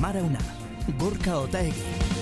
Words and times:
Amarauna, 0.00 0.38
Gorka 0.96 1.36
Otaegi. 1.36 2.19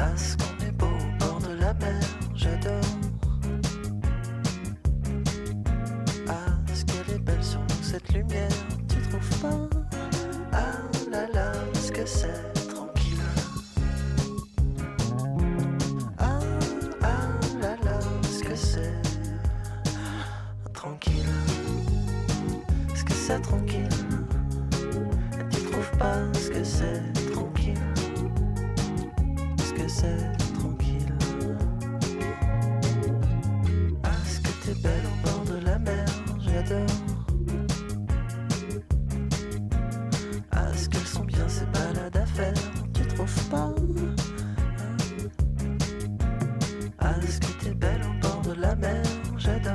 ask 0.00 0.39
pense 43.20 43.40
pas. 43.50 43.68
Ah, 46.98 47.14
est-ce 47.22 47.40
que 47.40 47.64
t'es 47.64 47.74
belle 47.74 48.00
au 48.08 48.14
bord 48.22 48.42
de 48.42 48.60
la 48.60 48.74
mer 48.76 49.02
J'adore. 49.36 49.74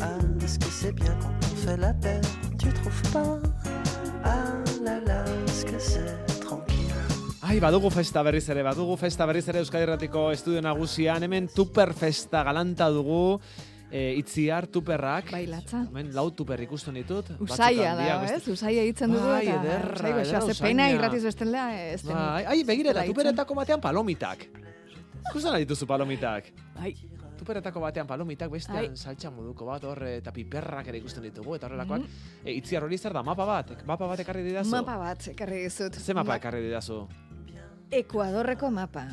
Ah, 0.00 0.18
est-ce 0.44 0.58
que 0.58 0.66
c'est 0.66 0.92
bien 0.92 1.16
quand 1.20 1.34
on 1.52 1.56
fait 1.56 1.76
la 1.76 1.92
paix? 1.94 2.20
Tu 2.58 2.68
trouves 2.72 3.02
pas? 3.12 3.38
Ah 4.24 4.54
là 4.84 5.00
là, 5.06 5.24
est-ce 5.46 5.64
que 5.64 5.78
c'est 5.78 6.18
Ai, 7.50 7.58
badugu 7.58 7.90
festa 7.90 8.22
berriz 8.22 8.48
ere, 8.48 8.62
badugu 8.62 8.94
festa 8.96 9.26
berriz 9.26 9.48
ere 9.48 9.58
Euskadi 9.58 9.82
Erratiko 9.82 10.28
estudio 10.30 10.60
nagusian, 10.62 11.24
hemen 11.24 11.48
Tupper 11.48 11.90
Festa 11.98 12.44
galanta 12.46 12.86
dugu, 12.94 13.40
e, 13.90 14.14
itziar 14.18 14.66
tuperrak. 14.70 15.30
Bai, 15.34 15.44
latza. 15.50 15.82
Hemen 15.88 16.14
lau 16.14 16.30
tuper 16.34 16.62
ikusten 16.64 16.96
ditut. 17.00 17.32
Usaia 17.42 17.94
da, 17.98 18.08
ez? 18.30 18.42
Usaia 18.48 18.84
hitzen 18.86 19.12
dugu. 19.12 19.28
Bai, 19.28 19.44
ederra, 19.46 19.94
ederra, 19.94 20.24
ederra, 20.24 20.58
Pena 20.60 20.90
irratiz 20.94 21.22
bestelea, 21.26 21.68
ez 21.92 22.02
Bai, 22.06 22.44
ai, 22.46 22.58
begireta, 22.64 23.04
tuperetako 23.10 23.56
batean 23.58 23.80
palomitak. 23.82 24.46
Ikusten 25.30 25.58
dituzu 25.62 25.86
palomitak. 25.90 26.52
Bai, 26.76 26.94
tuperetako 27.40 27.82
batean 27.82 28.06
palomitak, 28.08 28.50
bestean 28.52 28.96
saltxa 28.96 29.32
moduko 29.34 29.68
bat, 29.68 29.84
horre, 29.88 30.16
eta 30.20 30.32
piperrak 30.32 30.92
ere 30.92 31.00
ikusten 31.00 31.26
ditugu, 31.28 31.56
eta 31.58 31.68
horrelakoak. 31.68 32.06
Mm 32.06 32.28
e, 32.44 32.54
itziar 32.56 32.84
hori 32.86 32.98
zer 32.98 33.12
da, 33.12 33.22
mapa 33.26 33.44
bat? 33.48 33.74
Mapa 33.88 34.06
bat 34.08 34.22
ekarri 34.22 34.44
didazu? 34.46 34.72
Mapa 34.72 34.96
bat 35.00 35.28
ekarri 35.34 35.64
dizut. 35.66 35.98
Ze 36.00 36.16
mapa 36.16 36.38
ekarri 36.40 36.62
didazu? 36.68 37.02
Ekuadorreko 37.90 38.70
mapa. 38.70 39.08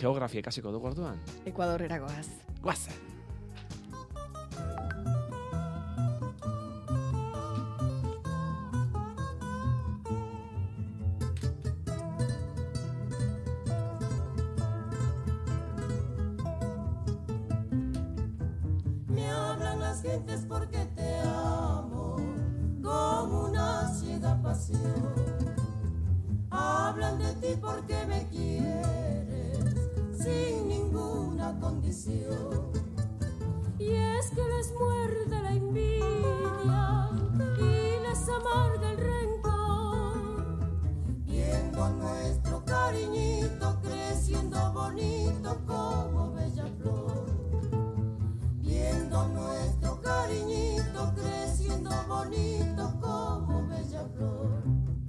Geografia 0.00 0.42
ikasiko 0.42 0.72
dugu 0.74 0.90
orduan? 0.92 1.20
Ekuadorrera 1.46 2.00
goaz. 2.02 2.28
Guazen. 2.62 3.11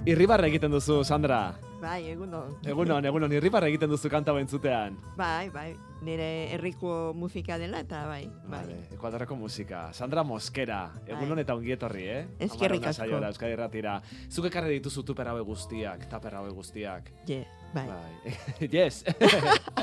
Irribarra 0.03 0.49
egiten 0.49 0.73
duzu, 0.73 0.97
Sandra. 1.07 1.53
Bai, 1.79 2.09
egunon. 2.11 2.57
Egunon, 2.67 3.05
egunon, 3.07 3.31
irribarra 3.37 3.69
egiten 3.71 3.87
duzu 3.87 4.09
kanta 4.11 4.33
bentzutean. 4.35 4.97
Bai, 5.15 5.47
bai, 5.51 5.69
nire 6.03 6.25
herriko 6.51 7.13
musika 7.15 7.55
dela 7.59 7.79
eta 7.79 8.01
bai. 8.09 8.25
bai. 8.43 8.59
Vale, 8.65 8.75
ekuadorako 8.97 9.37
musika. 9.39 9.85
Sandra 9.95 10.25
Moskera, 10.27 10.81
egunon 11.07 11.37
bai. 11.37 11.45
eta 11.45 11.55
ongietorri, 11.55 12.03
eh? 12.11 12.23
Ezkerrik 12.49 12.83
asko. 12.91 13.05
Saioa, 13.05 13.29
Euskadi 13.29 13.55
Erratira. 13.55 13.93
Zuke 14.27 14.51
karre 14.51 14.73
dituzu 14.75 15.05
tuper 15.07 15.29
haue 15.31 15.45
guztiak, 15.47 16.03
taper 16.11 16.35
haue 16.41 16.51
guztiak. 16.51 17.07
Je, 17.27 17.39
bai. 17.71 17.85
bai. 17.87 18.35
yes. 18.75 19.05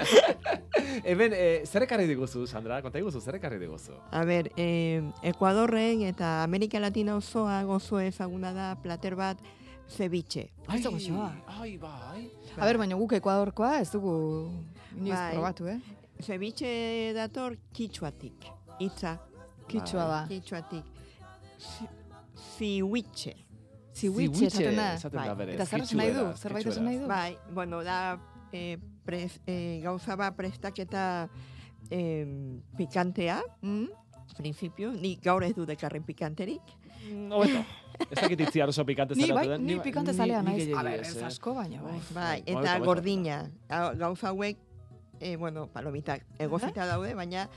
Hemen, 1.08 1.32
eh, 1.32 1.62
zer 1.64 1.86
ekarri 1.88 2.04
diguzu, 2.10 2.44
Sandra? 2.44 2.82
Konta 2.84 3.00
diguzu, 3.00 3.24
zer 3.24 3.40
ekarri 3.40 3.56
diguzu? 3.62 3.96
A 4.12 4.26
ber, 4.28 4.52
eh, 4.60 5.00
Ekuadorren 5.32 6.04
eta 6.12 6.42
Amerika 6.42 6.76
Latina 6.80 7.16
osoa 7.16 7.62
gozo 7.64 8.04
ezaguna 8.04 8.52
da 8.52 8.74
plater 8.84 9.16
bat, 9.16 9.40
ceviche. 9.90 10.50
Ai, 10.66 10.82
ai, 11.46 11.78
bai. 11.78 12.30
A 12.56 12.64
ber, 12.64 12.78
baina 12.78 12.96
guk 12.96 13.12
ekuadorkoa 13.18 13.80
ez 13.80 13.90
dugu 13.90 14.14
inoiz 14.96 15.16
bai. 15.16 15.34
probatu, 15.34 15.66
eh? 15.66 15.78
Ceviche 16.22 17.12
dator 17.16 17.56
kitxuatik. 17.74 18.48
Itza. 18.80 19.18
Kitxua 19.68 20.06
da. 20.08 20.20
Kitxuatik. 20.30 20.84
Zihuitxe. 22.56 23.34
Zihuitxe, 23.94 24.46
esaten 24.46 24.76
da. 24.78 25.34
Bai. 25.34 25.54
Eta 25.54 25.66
zer 25.66 25.86
nahi 25.98 26.14
du? 26.16 26.26
Zerbait 26.38 26.66
esan 26.72 26.86
nahi 26.88 27.00
du? 27.02 27.08
Bai, 27.10 27.36
bueno, 27.52 27.82
da 27.84 28.18
eh, 28.52 28.78
pres, 29.04 29.40
eh, 29.46 29.80
gauza 29.82 30.16
ba 30.16 30.30
prestaketa 30.36 31.28
eh, 31.90 32.26
pikantea. 32.76 33.40
Mm? 33.62 33.88
Principio, 34.38 34.92
ni 34.94 35.16
gaur 35.20 35.42
ez 35.44 35.54
du 35.56 35.66
dekarren 35.66 36.04
pikanterik. 36.06 36.76
Mm, 37.10 37.32
Obeto. 37.32 37.64
Ez 38.08 38.16
dakit 38.22 38.40
itzi 38.46 38.62
oso 38.64 38.84
pikante 38.86 39.14
zara. 39.14 39.26
Ni, 39.26 39.48
bai, 39.48 39.58
ni 39.58 39.78
pikante 39.84 40.14
zalea 40.14 40.42
naiz. 40.42 40.68
A 40.72 40.82
ber, 40.86 41.04
ez 41.04 41.22
asko 41.26 41.54
baina, 41.58 41.82
bai. 41.82 41.98
Bai, 42.14 42.38
eta 42.46 42.78
gordina. 42.84 43.42
Gauza 44.00 44.30
hauek, 44.32 44.58
eh, 45.20 45.36
bueno, 45.36 45.66
palomitak 45.74 46.24
egozita 46.38 46.86
daude, 46.88 47.14
baina 47.14 47.48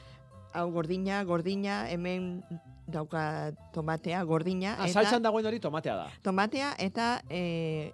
hau 0.54 0.70
gordina, 0.72 1.24
gordina, 1.24 1.84
hemen 1.90 2.44
dauka 2.88 3.54
tomatea, 3.74 4.22
gordina. 4.28 4.76
Ah, 4.78 4.88
saltsan 4.88 5.24
dagoen 5.24 5.46
hori 5.50 5.60
tomatea 5.64 5.96
da. 5.98 6.08
Tomatea 6.26 6.74
eta 6.84 7.08
eh, 7.30 7.94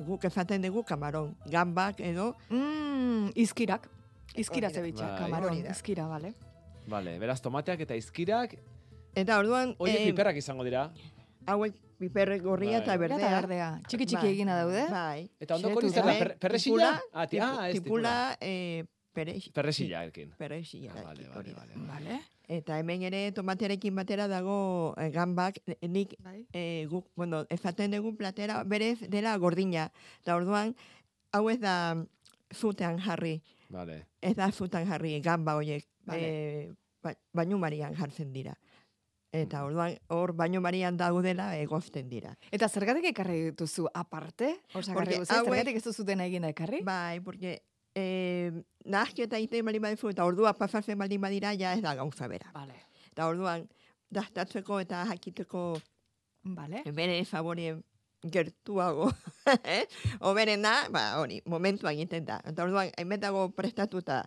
guk 0.00 0.24
ezaten 0.28 0.66
dugu 0.66 0.84
kamaron. 0.84 1.34
Gambak 1.50 2.02
edo... 2.04 2.34
Mm, 2.50 3.30
izkirak. 3.38 3.88
Izkira 4.38 4.70
zebitxa, 4.70 5.06
bai. 5.06 5.22
kamaron, 5.24 5.62
izkira, 5.70 6.06
bale. 6.10 6.34
Vale, 6.90 7.16
beraz 7.22 7.40
tomateak 7.42 7.82
eta 7.86 7.96
izkirak 7.98 8.54
Eta 9.14 9.40
orduan... 9.42 9.74
Oie, 9.82 9.96
eh, 9.96 10.06
piperrak 10.10 10.38
izango 10.38 10.64
dira. 10.66 10.84
Hauek 11.46 11.74
piperre 11.98 12.38
gorria 12.40 12.78
bai. 12.78 12.82
eta 12.82 12.96
berdea. 12.96 13.30
berdea. 13.40 13.68
Txiki 13.88 14.06
txiki 14.06 14.22
bai. 14.22 14.32
egina 14.32 14.56
daude. 14.60 14.86
Bai. 14.90 15.28
Eta 15.40 15.56
ondoko 15.56 15.82
nizte, 15.82 16.02
per, 16.02 16.36
perresilla? 16.38 16.94
Ah, 17.12 17.26
ah, 17.26 17.68
ez 17.68 17.74
tipula. 17.76 18.36
Eh, 18.40 18.84
perresilla, 19.12 20.04
elkin. 20.04 20.32
Perresilla. 20.38 20.92
Ah, 20.96 21.02
vale, 21.10 21.28
vale, 21.28 21.54
vale, 21.54 21.74
vale. 21.88 22.20
Eta 22.50 22.78
hemen 22.80 23.02
ere 23.06 23.30
tomatearekin 23.32 23.94
batera 23.94 24.26
dago 24.26 24.94
eh, 24.98 25.10
gambak, 25.14 25.60
nik 25.86 26.16
bai. 26.18 26.46
eh, 26.52 26.86
guk, 26.90 27.06
bueno, 27.14 27.44
ezaten 27.48 27.92
dugun 27.94 28.16
platera, 28.16 28.64
berez 28.64 28.98
dela 29.08 29.36
gordina. 29.38 29.90
Eta 30.22 30.34
orduan, 30.36 30.74
hau 31.32 31.48
ez 31.50 31.60
da 31.60 31.94
zutean 32.54 32.98
jarri, 32.98 33.40
Vale. 33.70 34.06
ez 34.20 34.34
da 34.34 34.50
zutan 34.50 34.86
jarri 34.88 35.20
gamba 35.22 35.54
horiek, 35.54 35.86
Vale. 36.06 36.26
e, 36.26 36.72
ba, 37.02 37.14
bainu 37.32 37.58
marian 37.58 37.94
jartzen 37.94 38.32
dira. 38.32 38.56
Eta 39.32 39.58
Mhm. 39.60 39.66
orduan, 39.66 39.98
hor 40.08 40.32
bainu 40.34 40.60
marian 40.60 40.96
daudela 40.96 41.56
egozten 41.56 42.08
dira. 42.10 42.36
Eta 42.50 42.68
zergatik 42.68 43.04
ekarri 43.12 43.42
dituzu 43.50 43.86
aparte? 43.94 44.56
Osagarri 44.74 45.14
hauek- 45.20 45.26
zergatik 45.44 45.76
ez 45.76 45.84
duzuten 45.84 46.20
egin 46.20 46.44
ekarri? 46.44 46.80
Bai, 46.82 47.20
porque 47.20 47.62
eh, 47.94 48.50
nahazketa 48.84 49.36
egiten 49.38 49.64
baldin 49.64 49.82
badizu, 49.82 50.08
eta 50.10 50.24
ordua 50.24 50.52
pasatzen 50.54 50.96
baldin 50.98 51.20
badira, 51.20 51.52
ja 51.58 51.72
ez 51.74 51.82
da 51.82 51.94
gauza 51.94 52.26
bera. 52.28 52.50
Vale. 52.54 52.74
Eta 53.10 53.26
orduan, 53.28 53.68
dastatzeko 54.10 54.80
eta 54.80 55.04
jakiteko 55.06 55.80
Vale. 56.44 56.82
bere 56.92 57.24
favorien 57.24 57.82
gertuago, 58.22 59.10
eh? 59.64 59.86
Oberen 60.20 60.62
da, 60.62 60.88
ba, 60.90 61.18
hori, 61.20 61.40
momentua 61.46 61.92
egiten 61.92 62.24
da. 62.24 62.40
Eta 62.44 62.62
orduan, 62.64 62.90
hainbetago 62.96 63.50
prestatuta 63.54 64.24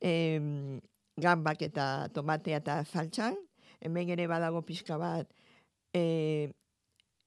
em, 0.00 0.80
gambak 1.16 1.62
eta 1.62 2.08
tomatea 2.12 2.58
eta 2.58 2.84
saltxan, 2.84 3.36
hemen 3.80 4.08
ere 4.10 4.26
badago 4.26 4.62
pixka 4.62 4.96
bat 4.98 5.28
e, 5.94 6.52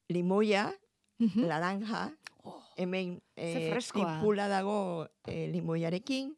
limoia, 0.09 0.73
Mhm. 1.19 1.47
laranja, 1.47 2.11
Oh, 2.43 2.61
hemen 2.77 3.21
e, 3.35 3.69
freskoa. 3.71 4.19
tipula 4.19 4.47
dago 4.47 5.07
e, 5.27 5.47
limoiarekin, 5.51 6.35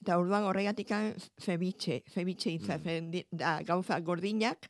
eta 0.00 0.18
orduan 0.18 0.42
horregatik 0.44 0.88
ceviche, 1.38 2.02
ceviche 2.12 2.50
izaten 2.50 3.10
di- 3.10 3.26
da 3.30 3.60
gauza 3.62 4.00
gordinak, 4.00 4.68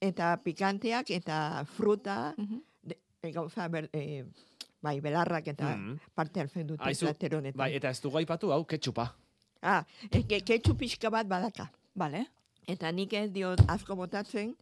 eta 0.00 0.36
pikanteak, 0.42 1.10
eta 1.10 1.64
fruta, 1.64 2.34
Mhm. 2.36 2.60
e, 3.22 3.30
gauza 3.32 3.68
ber, 3.68 3.88
e, 3.92 4.24
bai, 4.82 5.00
belarrak 5.00 5.46
eta 5.48 5.76
Mm. 5.76 5.98
parte 6.14 6.40
hartzen 6.40 6.66
dute 6.66 6.82
Aizu, 6.84 7.06
plater 7.06 7.34
honetan. 7.36 7.56
Bai, 7.58 7.74
eta 7.74 7.88
ez 7.88 8.00
dugu 8.02 8.18
aipatu 8.18 8.52
hau 8.52 8.64
ketchupa. 8.66 9.14
Ah, 9.62 9.86
ez 10.10 10.26
que 10.26 10.40
ketxu 10.42 10.76
pixka 10.76 11.08
bat 11.08 11.26
badaka. 11.26 11.70
Vale. 11.94 12.26
Eta 12.68 12.92
nik 12.92 13.12
ez 13.12 13.30
diot 13.34 13.60
asko 13.68 13.96
botatzen, 13.96 14.54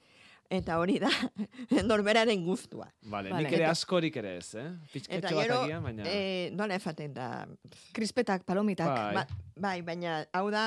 eta 0.50 0.79
hori 0.81 0.99
da 0.99 1.11
norberaren 1.91 2.44
guztua. 2.44 2.88
Vale, 3.02 3.31
Vale. 3.31 3.44
nik 3.44 3.52
ere 3.58 3.67
askorik 3.70 4.17
ere 4.17 4.37
ez, 4.38 4.55
eh? 4.55 4.64
Eta 4.64 4.93
Pizketxo 4.93 5.37
bat 5.37 5.50
agian, 5.61 5.82
baina... 5.85 6.05
eh, 6.08 6.50
nola 6.56 6.75
efaten 6.75 7.12
da, 7.14 7.47
Krispetak, 7.93 8.44
palomitak. 8.49 8.88
Bai. 8.88 9.14
Ba, 9.14 9.26
bai, 9.56 9.76
baina 9.82 10.25
hau 10.32 10.49
da 10.50 10.64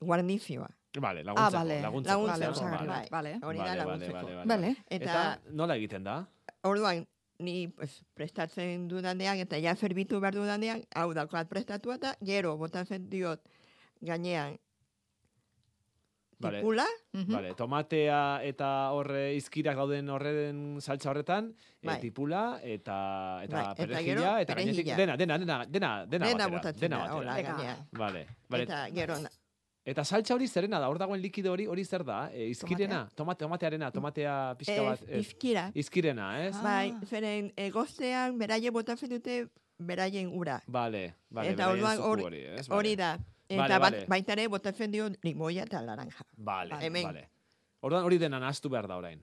guarnizioa. 0.00 0.68
Vale, 0.96 1.20
Ah, 1.20 1.24
laguntzeko, 1.24 1.58
vale. 1.58 1.80
laguntzeko. 1.82 2.20
Vale, 2.26 2.40
Laguntzeko, 2.40 2.52
osagarri 2.56 2.86
bai. 2.88 3.08
Vale. 3.10 3.32
Hori 3.42 3.58
Vale, 3.58 3.68
da 3.70 3.74
vale, 3.74 3.78
laguntzeko. 3.84 4.14
vale, 4.14 4.34
vale. 4.36 4.46
Vale. 4.48 4.76
Eta, 4.88 5.04
Eta, 5.04 5.52
nola 5.52 5.76
egiten 5.76 6.04
da? 6.04 6.14
orduan, 6.64 7.06
ni 7.38 7.68
pues, 7.68 8.02
prestatzen 8.14 8.88
dudanean, 8.88 9.36
eta 9.38 9.58
ja 9.60 9.74
zerbitu 9.76 10.20
behar 10.20 10.34
dudanean, 10.34 10.82
hau 10.96 11.12
daukat 11.14 11.48
prestatua 11.48 11.94
eta 12.00 12.14
gero 12.24 12.56
botatzen 12.56 13.08
diot 13.10 13.42
gainean 14.00 14.56
Vale. 16.38 16.58
tipula, 16.60 16.84
Mhm. 17.12 17.32
Vale, 17.32 17.54
tomatea 17.54 18.40
eta 18.44 18.90
horre 18.92 19.34
izkirak 19.36 19.74
dauden 19.76 20.08
horren 20.10 20.80
saltza 20.80 21.10
horretan, 21.10 21.54
e, 21.80 21.96
tipula 22.00 22.60
eta 22.62 23.40
eta 23.42 23.56
Bai, 23.56 23.64
eta 23.64 23.74
perejila 23.74 24.02
gero 24.02 24.36
eta 24.38 24.54
gainetik 24.54 24.84
perejila. 24.84 24.96
dena, 24.96 25.16
dena, 25.16 25.38
dena, 25.38 25.64
dena, 25.64 26.06
dena, 26.06 26.26
dena 26.28 26.48
batera, 26.48 26.72
dena 26.78 26.98
batera. 26.98 27.14
hola. 27.16 27.86
Vale, 27.92 28.26
vale. 28.48 28.62
Eta, 28.64 28.86
Eta 28.86 28.94
gero, 28.94 29.18
na- 29.20 30.04
saltza 30.04 30.34
hori 30.34 30.46
zerena 30.48 30.78
da, 30.78 30.88
hor 30.90 30.98
dagoen 30.98 31.22
likido 31.22 31.52
hori, 31.52 31.66
hori 31.66 31.84
zer 31.84 32.04
da? 32.04 32.28
E, 32.32 32.48
izkirena, 32.48 33.08
tomate, 33.14 33.44
tomatearena, 33.44 33.90
tomatea 33.90 34.54
pixka 34.58 34.82
bat, 34.82 35.02
ez, 35.08 35.26
izkira, 35.26 35.70
izkirena, 35.74 36.44
ez? 36.46 36.54
Ah. 36.56 36.62
bai, 36.62 36.94
zeren 37.06 37.52
egoztean 37.56 38.36
beraie 38.36 38.70
botatzen 38.70 39.08
dute 39.08 39.48
beraien 39.78 40.28
ura. 40.34 40.60
Vale, 40.66 41.14
vale, 41.30 41.50
Eta 41.52 41.68
beraien 41.72 41.96
zuku 41.96 42.08
hori- 42.08 42.22
hori, 42.24 42.40
ez? 42.58 42.68
Hori 42.68 42.94
da. 42.96 43.18
Eta 43.48 43.78
Vale, 43.78 44.04
baita 44.08 44.32
ere 44.32 44.48
botatzen 44.48 44.90
dio 44.90 45.08
limoia 45.22 45.62
eta 45.62 45.80
laranja. 45.82 46.24
Vale. 46.36 46.74
Hemen. 46.80 47.04
vale. 47.04 47.28
Orduan 47.80 48.04
hori 48.04 48.18
dena 48.18 48.40
nahastu 48.40 48.68
behar 48.68 48.88
da 48.88 48.96
orain. 48.96 49.20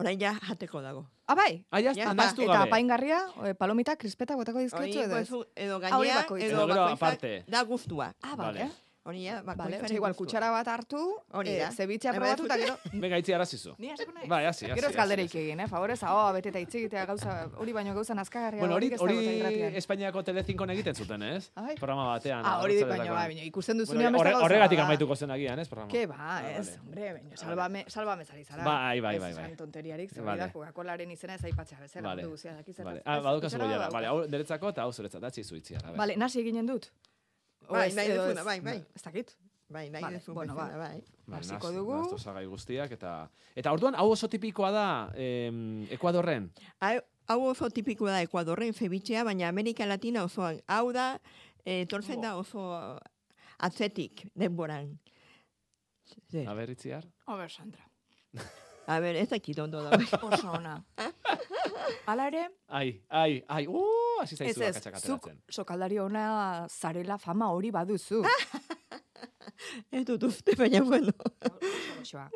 Orain 0.00 0.18
ja 0.18 0.32
jateko 0.48 0.80
dago. 0.82 1.04
Ah, 1.28 1.34
bai. 1.38 1.64
Ah, 1.70 1.78
ya 1.80 1.92
Ja, 1.94 2.04
está, 2.10 2.14
nahastu 2.14 2.42
Eta 2.42 2.52
gabe. 2.52 2.68
apaingarria, 2.68 3.20
eh, 3.44 3.54
palomitak, 3.54 3.98
krispetak 3.98 4.36
botako 4.36 4.58
Hori 4.58 4.64
dizkiozu 4.66 5.00
edo 5.04 5.18
ez? 5.18 5.28
edo 5.54 5.78
gainea, 5.78 6.24
edo 6.26 6.36
Edo 6.36 6.48
gero 6.48 6.66
bakoitzak 6.66 6.92
aparte. 6.96 7.44
da 7.46 7.62
guztua. 7.62 8.12
Ah, 8.22 8.34
Vale. 8.36 8.58
vale. 8.58 8.70
Hori 9.04 9.20
ja, 9.26 9.34
Vale, 9.42 9.44
bakoitzaren 9.50 9.84
osea, 9.84 9.96
igual, 9.98 10.14
kutsara 10.16 10.46
bat 10.50 10.68
hartu, 10.72 10.98
Hori 11.36 11.50
eh, 11.50 11.58
da. 11.60 11.66
zebitzea 11.76 12.12
Hemen 12.14 12.22
probatu 12.22 12.46
eta 12.48 12.56
gero... 12.56 12.76
Venga, 13.02 13.18
itzi 13.20 13.34
arazizu. 13.36 13.74
Ni 13.78 13.90
hasiko 13.92 14.12
naiz? 14.16 14.28
Bai, 14.30 14.38
hasi, 14.48 14.64
hasi. 14.64 14.78
Gero 14.80 14.88
ez 14.88 14.96
hasi. 14.96 15.38
egin, 15.42 15.60
eh? 15.60 15.66
Favorez, 15.68 15.98
ahoa 16.08 16.30
beteta 16.32 16.58
hitz 16.62 16.74
egitea 16.80 17.02
gauza, 17.10 17.34
hori 17.60 17.74
baino 17.76 17.92
gauza 17.98 18.14
nazkagarria. 18.16 18.60
Bueno, 18.64 18.78
hori, 18.78 18.88
ez 18.96 19.00
hori 19.04 19.18
eta. 19.42 19.68
Espainiako 19.82 20.22
telezinkon 20.24 20.70
egiten 20.72 20.94
zuten, 20.96 21.22
ez? 21.22 21.50
Bai? 21.54 21.74
Programa 21.76 22.06
batean. 22.14 22.46
Ah, 22.48 22.62
hori 22.62 22.78
dit 22.80 22.88
baino, 22.88 23.12
bai, 23.12 23.26
baino, 23.34 23.44
ikusten 23.50 23.76
Bueno, 23.76 23.84
duzunean 23.90 24.12
beste 24.16 24.22
horre- 24.24 24.32
gauza. 24.38 24.46
horregatik 24.48 24.78
da. 24.80 24.84
amaituko 24.88 25.16
zen 25.20 25.30
agian, 25.36 25.58
ez? 25.58 25.68
Programa. 25.68 25.92
Ke 25.92 26.06
ba, 26.06 26.16
Ah, 26.18 26.40
ez, 26.54 26.66
vale. 26.70 26.80
hombre, 26.86 27.12
baino, 27.18 27.36
salvame, 27.44 27.84
salvame 27.88 28.24
zari 28.24 28.44
zara. 28.44 28.64
Bai, 28.64 29.00
bai, 29.04 29.14
Ez 29.16 29.20
bai, 29.20 29.30
esan 29.32 29.44
bai. 29.50 29.56
tonteriarik, 29.56 30.10
ze 30.14 30.20
Vale. 30.22 30.30
hori 30.40 30.48
da, 30.48 30.52
Coca-Colaren 30.56 31.10
izena 31.10 31.34
ez 31.34 31.44
aipatzea 31.44 31.78
bezala, 31.78 32.08
Vale. 32.08 32.22
mundu 32.22 32.38
guztia 32.38 32.54
daki 32.56 32.72
zertaz. 32.72 32.86
Vale. 32.94 33.02
Ah, 33.04 33.18
Ez, 33.18 33.24
badukazu 33.24 33.58
goiara. 33.58 33.78
bat 33.84 33.92
Vale, 33.92 34.06
hau 34.06 34.24
niretzako 34.26 34.70
eta 34.72 34.82
hau 34.88 34.92
zuretzat, 34.96 35.20
datzi 35.20 35.44
zu 35.44 35.56
itziar. 35.56 35.84
a 35.84 35.90
ber. 35.90 35.98
Vale, 35.98 36.16
nasi 36.16 36.40
eginen 36.40 36.64
dut. 36.66 36.88
Bai, 37.70 37.92
nahi 37.92 38.10
ez? 38.10 38.44
bai, 38.44 38.60
bai. 38.60 38.84
Ez 38.94 39.02
dakit. 39.02 39.36
Bai, 39.68 39.88
nahi 39.90 40.02
Vale, 40.02 40.18
duzu 40.18 40.34
bueno, 40.34 40.54
bezala, 40.54 40.76
ba. 40.76 40.88
bai. 40.88 41.02
Bai, 41.26 41.38
hasiko 41.40 41.56
nahaztu- 41.58 41.74
dugu. 41.76 41.92
nahaztu 41.94 42.14
osagai 42.14 42.46
guztiak 42.46 42.92
eta 42.92 43.30
eta 43.56 43.72
orduan 43.72 43.94
hau 43.94 44.10
oso 44.12 44.28
tipikoa 44.28 44.70
da 44.70 44.86
em, 45.16 45.86
Ekuadorren. 45.90 46.50
Hau 46.80 47.00
hau 47.28 47.40
oso 47.48 47.70
tipikoa 47.70 48.10
da 48.10 48.20
Ekuadorren 48.22 48.74
cevichea, 48.74 49.24
baina 49.24 49.48
Amerika 49.48 49.86
Latina 49.86 50.22
osoan. 50.24 50.60
Hau 50.68 50.92
da, 50.92 51.18
eh, 51.64 51.80
etortzen 51.86 52.20
da 52.20 52.36
oso 52.36 53.00
atzetik 53.58 54.28
denboran. 54.34 54.98
Ze. 56.30 56.44
A 56.46 56.52
ber, 56.54 56.70
itziar. 56.70 57.04
A 57.26 57.36
ber, 57.36 57.50
Sandra. 57.50 57.88
A 58.86 58.98
ber, 59.00 59.16
ez 59.16 59.30
dakit 59.30 59.58
ondo 59.58 59.80
da. 59.82 59.96
Oso 60.22 60.50
ona. 60.52 60.84
Hala 62.06 62.26
ere, 62.28 62.50
Ai, 62.68 63.00
ai, 63.08 63.42
ai. 63.48 63.66
Uh, 63.66 63.80
hasi 64.22 64.36
zaizu 64.36 64.62
ez, 64.62 64.76
akatsak 64.76 64.98
zuk 65.00 65.26
ateratzen. 65.26 65.42
sokaldari 65.50 65.98
ona 65.98 66.24
zarela 66.68 67.18
fama 67.18 67.50
hori 67.52 67.70
baduzu. 67.74 68.22
ez 69.96 70.04
dut 70.04 70.22
uste, 70.30 70.56
baina 70.58 70.82
bueno. 70.84 71.12
Oso 71.42 71.58
goxoa. 71.98 72.28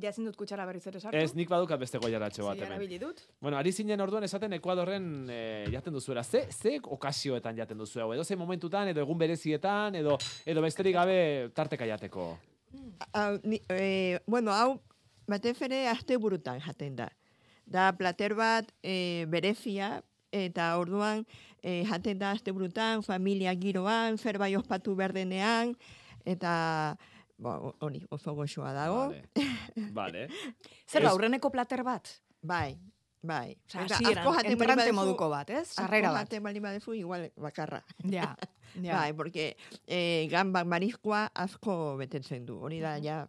Ja 0.00 0.08
ezin 0.08 0.24
dut 0.24 0.36
kutsara 0.40 0.64
berriz 0.64 0.86
ere 0.88 1.00
sartu. 1.00 1.18
Ez, 1.20 1.34
nik 1.36 1.50
badukat 1.52 1.80
beste 1.80 1.98
goiaratxo 2.00 2.46
bat 2.46 2.60
hemen. 2.64 2.84
dut. 3.00 3.20
Bueno, 3.44 3.58
ari 3.58 3.72
zinen 3.72 4.00
orduan 4.00 4.24
esaten 4.24 4.52
Ekuadorren 4.56 5.28
e, 5.28 5.40
jaten 5.72 5.92
duzuela. 5.92 6.22
Ze, 6.24 6.46
ze 6.50 6.78
okasioetan 6.82 7.56
jaten 7.56 7.78
duzu 7.78 8.00
hau? 8.00 8.12
Edo 8.14 8.24
ze 8.24 8.36
momentutan, 8.36 8.88
edo 8.88 9.02
egun 9.02 9.18
berezietan, 9.18 9.94
edo 9.94 10.16
edo 10.46 10.62
besterik 10.62 10.96
gabe 10.96 11.50
tarteka 11.54 11.86
jateko. 11.86 12.38
Hau, 13.12 13.38
ni, 13.44 13.60
eh, 13.68 14.18
bueno, 14.26 14.52
hau, 14.52 14.80
batez 15.28 15.58
ere 15.60 15.86
aste 15.88 16.16
burutan 16.16 16.60
jaten 16.60 16.96
da. 16.96 17.10
Da 17.66 17.92
plater 17.92 18.34
bat 18.34 18.72
eh, 18.82 19.26
berezia, 19.28 20.00
eta 20.32 20.72
orduan 20.80 21.26
eh, 21.62 21.84
jaten 21.86 22.18
da 22.18 22.32
aste 22.32 22.50
burutan, 22.52 23.02
familia 23.06 23.52
giroan, 23.54 24.18
zerbait 24.18 24.56
ospatu 24.58 24.96
berdenean, 24.98 25.76
eta 26.24 26.96
bo, 27.38 27.74
hori 27.84 28.02
oso 28.10 28.34
goxoa 28.34 28.72
dago. 28.72 29.10
Vale. 29.10 29.92
vale. 29.92 30.26
Zer 30.90 31.06
aurreneko 31.06 31.50
plater 31.54 31.84
bat? 31.86 32.08
Bai, 32.42 32.74
bai. 33.22 33.54
Osea, 33.68 33.84
Eta 33.84 34.22
asko 34.24 34.32
jaten 34.38 34.58
baduzu- 34.58 34.96
moduko 34.96 35.28
bat, 35.30 35.50
ez? 35.50 35.68
Sarrera 35.76 36.08
asko 36.08 36.18
bat. 36.18 36.26
jaten 36.26 36.42
baldin 36.48 36.62
baduzu, 36.66 36.94
igual 36.98 37.28
bakarra. 37.36 37.82
Ja, 38.10 38.32
ja. 38.86 38.96
Bai, 38.96 39.12
porque 39.12 39.56
eh, 39.86 40.26
gamba 40.30 40.64
mariskoa 40.64 41.28
asko 41.34 41.96
betetzen 42.00 42.46
du, 42.46 42.58
hori 42.58 42.80
da, 42.82 42.96
ja. 42.98 43.26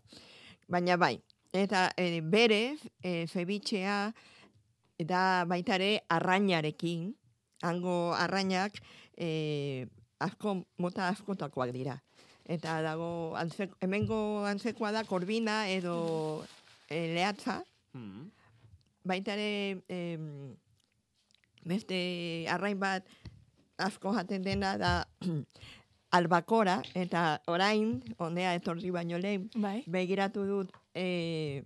Baina 0.71 0.97
bai, 0.97 1.17
eta 1.53 1.91
eh, 1.97 2.21
berez, 2.23 2.79
eh, 3.03 3.27
cevichea, 3.29 4.13
da 5.05 5.45
baita 5.45 5.75
ere 5.75 6.03
arrainarekin, 6.09 7.13
hango 7.63 8.13
arrainak 8.15 8.79
eh, 9.17 9.85
asko, 10.19 10.65
mota 10.77 11.07
askotakoak 11.09 11.71
dira. 11.75 11.97
Eta 12.45 12.81
dago, 12.83 13.35
antzeko, 13.39 13.77
hemengo 13.81 14.43
antzekoa 14.45 14.91
da 14.91 15.03
korbina 15.07 15.67
edo 15.69 16.43
eh, 16.89 17.13
lehatza, 17.15 17.61
Hmm. 17.93 18.31
baita 19.05 19.35
ere 19.35 19.83
em, 19.93 20.55
beste 21.63 22.47
arrain 22.49 22.79
bat 22.81 23.05
asko 23.77 24.15
jaten 24.15 24.41
dena 24.41 24.71
da 24.81 24.93
albakora, 26.17 26.79
eta 26.97 27.39
orain, 27.47 27.99
honea 28.17 28.55
etorri 28.57 28.89
baino 28.89 29.17
lehen, 29.21 29.45
Bai. 29.55 29.83
begiratu 29.85 30.45
dut 30.49 30.73
e, 30.95 31.61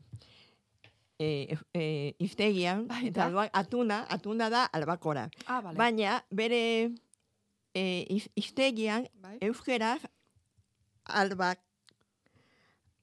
e, 1.20 1.58
e, 1.74 2.16
iztegian, 2.20 2.86
Bai, 2.88 3.08
eta 3.10 3.28
orduan 3.28 3.50
atuna, 3.54 4.06
atuna 4.10 4.50
da 4.54 4.66
albakora. 4.66 5.30
Ah, 5.48 5.62
vale. 5.62 5.78
Baina, 5.78 6.20
bere 6.30 6.62
e, 7.74 8.06
iz- 8.10 8.30
iztegian, 8.36 9.08
Bai. 9.22 9.38
euskeraz, 9.42 10.02
albak, 11.06 11.60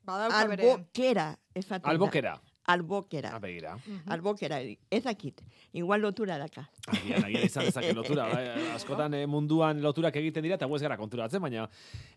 Badauka 0.05 0.47
bere... 0.49 0.71
albokera, 0.71 1.31
esaten 1.55 1.83
da. 1.83 1.91
Albokera. 1.91 2.35
albokera. 2.67 3.31
Ah, 3.35 3.39
begira. 3.41 3.75
Albokera, 4.09 4.59
ez 4.91 5.03
dakit. 5.05 5.41
Igual 5.73 6.01
lotura 6.01 6.37
daka. 6.39 6.67
Agian, 6.89 7.25
agian 7.25 7.45
izan 7.45 7.65
dezake 7.69 7.93
lotura. 7.99 8.27
Bai, 8.29 8.45
askotan 8.75 9.15
eh, 9.15 9.27
munduan 9.29 9.81
loturak 9.85 10.17
egiten 10.17 10.45
dira, 10.45 10.57
eta 10.61 10.67
gu 10.69 10.77
ez 10.77 10.83
gara 10.85 10.97
konturatzen, 11.01 11.41
baina 11.45 11.67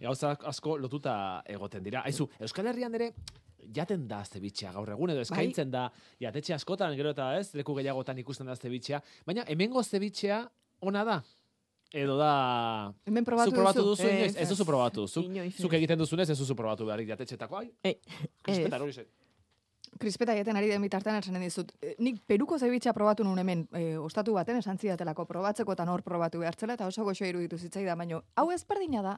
gauza 0.04 0.36
asko 0.52 0.78
lotuta 0.78 1.16
egoten 1.48 1.84
dira. 1.84 2.04
Aizu, 2.08 2.28
Euskal 2.40 2.68
Herrian 2.72 2.96
ere, 3.00 3.14
jaten 3.76 4.08
da 4.08 4.24
zebitxea 4.26 4.72
gaur 4.76 4.90
egun, 4.94 5.12
edo 5.14 5.24
eskaintzen 5.26 5.72
da, 5.72 5.88
jatetxe 6.22 6.54
askotan, 6.58 6.96
gero 7.00 7.12
eta 7.16 7.32
ez, 7.40 7.50
leku 7.58 7.76
gehiagotan 7.78 8.18
ikusten 8.24 8.48
da 8.48 8.56
zebitxea, 8.56 9.02
baina 9.26 9.46
hemengo 9.48 9.84
zebitxea 9.84 10.44
ona 10.82 11.04
da. 11.08 11.22
Edo 11.94 12.18
da... 12.20 12.94
Hemen 13.08 13.24
probatu 13.24 13.54
probatu 13.56 13.84
duzu? 13.86 14.04
duzu, 14.04 14.10
inoiz? 14.12 14.36
Ez, 14.36 14.50
duzu 14.50 14.66
probatu. 14.68 15.08
Zuk, 15.08 15.30
Inoiz 15.30 15.54
ez. 15.54 15.62
zuk 15.62 15.74
egiten 15.78 16.00
duzunez, 16.00 16.28
ez 16.30 16.36
duzu 16.40 16.56
probatu 16.56 16.86
beharrik 16.86 17.08
jatetxetako, 17.14 17.62
ai? 17.62 17.70
Eh, 17.88 17.96
hori. 18.76 19.06
Krispeta 19.98 20.36
jaten 20.36 20.60
ari 20.60 20.68
den 20.70 20.84
bitartean 20.84 21.16
esanen 21.22 21.42
dizut. 21.42 21.72
Eh, 21.82 21.96
Nik 22.04 22.20
peruko 22.28 22.60
zebitxa 22.60 22.92
probatu 22.94 23.24
nun 23.24 23.40
hemen 23.40 23.64
e, 23.72 23.96
ostatu 23.98 24.36
baten 24.36 24.60
esan 24.60 24.78
zidatelako 24.78 25.26
probatzeko 25.26 25.74
eta 25.74 25.86
nor 25.88 26.04
probatu 26.04 26.44
behartzela 26.44 26.76
eta 26.76 26.90
oso 26.92 27.06
goxo 27.08 27.26
iruditu 27.26 27.58
zitzaidan, 27.58 27.98
baino 27.98 28.22
hau 28.36 28.52
ezberdina 28.52 29.02
da. 29.02 29.16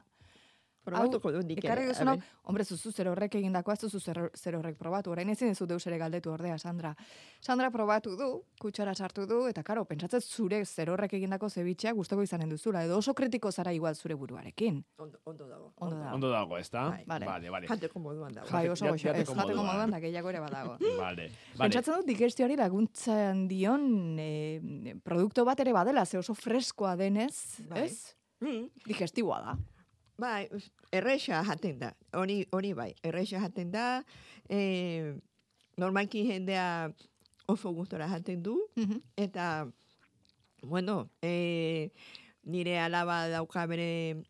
Probatuko 0.84 1.30
dut 1.34 1.44
nik 1.44 1.60
ere, 1.60 1.84
Ekarri 1.92 2.22
hombre, 2.48 2.64
zuzu 2.64 2.90
zer 2.90 3.08
horrek 3.10 3.34
egindakoa, 3.36 3.74
ez 3.76 3.80
duzu 3.82 4.00
zer, 4.00 4.54
horrek 4.56 4.78
probatu. 4.78 5.12
Orain 5.12 5.28
ezin 5.28 5.52
duzu 5.52 5.66
deus 5.68 5.86
ere 5.86 5.98
galdetu 6.00 6.32
ordea, 6.32 6.56
Sandra. 6.58 6.94
Sandra 7.40 7.70
probatu 7.70 8.14
du, 8.16 8.28
kutsara 8.60 8.94
sartu 8.94 9.26
du, 9.28 9.42
eta 9.50 9.62
karo, 9.62 9.84
pentsatzen 9.84 10.20
zure 10.24 10.62
zer 10.64 10.90
horrek 10.90 11.12
egindako 11.18 11.50
zebitxea 11.50 11.92
gustoko 11.92 12.22
izanen 12.24 12.48
duzula, 12.48 12.84
edo 12.84 12.96
oso 12.98 13.14
kritiko 13.14 13.52
zara 13.52 13.74
igual 13.76 13.94
zure 13.94 14.16
buruarekin. 14.16 14.80
Ondo, 14.98 15.20
ondo 15.24 15.48
dago. 15.48 15.72
Ondo 15.76 15.96
dago. 15.98 16.14
Ondo 16.14 16.30
dago, 16.30 16.58
ez 16.58 16.70
da? 16.70 16.86
Bai. 16.90 17.04
Vale. 17.06 17.26
Vale, 17.26 17.50
vale. 17.50 17.68
Jateko 17.68 18.00
moduan 18.00 18.32
dago. 18.34 18.48
Bai, 18.50 18.68
oso 18.68 18.86
goxo, 18.86 19.08
ez 19.10 19.26
jateko 19.26 19.34
moduan. 19.36 19.90
da 19.90 20.00
gehiago 20.00 20.30
ere 20.32 20.40
badago. 20.40 20.78
Vale, 21.00 21.28
vale. 21.28 21.28
Pentsatzen 21.58 22.00
dut 22.00 22.06
digestioari 22.08 22.56
laguntzan 22.56 23.46
dion 23.48 24.16
e, 24.20 24.94
produktu 25.04 25.44
bat 25.44 25.60
ere 25.60 25.72
badela, 25.76 26.06
ze 26.06 26.18
oso 26.18 26.34
freskoa 26.34 26.96
denez, 26.96 27.60
Bai. 27.68 27.84
ez? 27.84 28.14
Mm, 28.40 28.70
Digestiboa 28.86 29.40
da. 29.44 29.56
Bai, 30.20 30.48
erresa 30.92 31.42
jaten 31.46 31.78
da. 31.80 31.94
Hori, 32.16 32.44
hori 32.52 32.72
bai, 32.76 32.92
erresa 33.06 33.40
jaten 33.42 33.72
da. 33.72 33.86
Eh, 34.48 35.14
normalki 35.80 36.26
jendea 36.28 36.90
oso 37.50 37.72
gustora 37.74 38.08
jaten 38.08 38.42
du. 38.42 38.58
Mhm. 38.76 39.02
Eta, 39.16 39.66
bueno, 40.62 41.10
eh, 41.22 41.90
nire 42.44 42.78
alaba 42.80 43.28
dauka 43.28 43.66
bere 43.66 44.22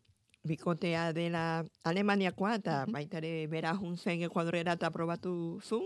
bikotea 0.43 1.11
dela 1.13 1.63
Alemaniakoa, 1.83 2.55
eta 2.55 2.85
Mhm. 2.85 2.91
baita 2.93 3.17
ere 3.17 3.47
bera 3.47 3.75
juntzen 3.77 4.21
Ekuadorera 4.23 4.73
eta 4.73 4.89
probatu 4.91 5.59
zun, 5.61 5.83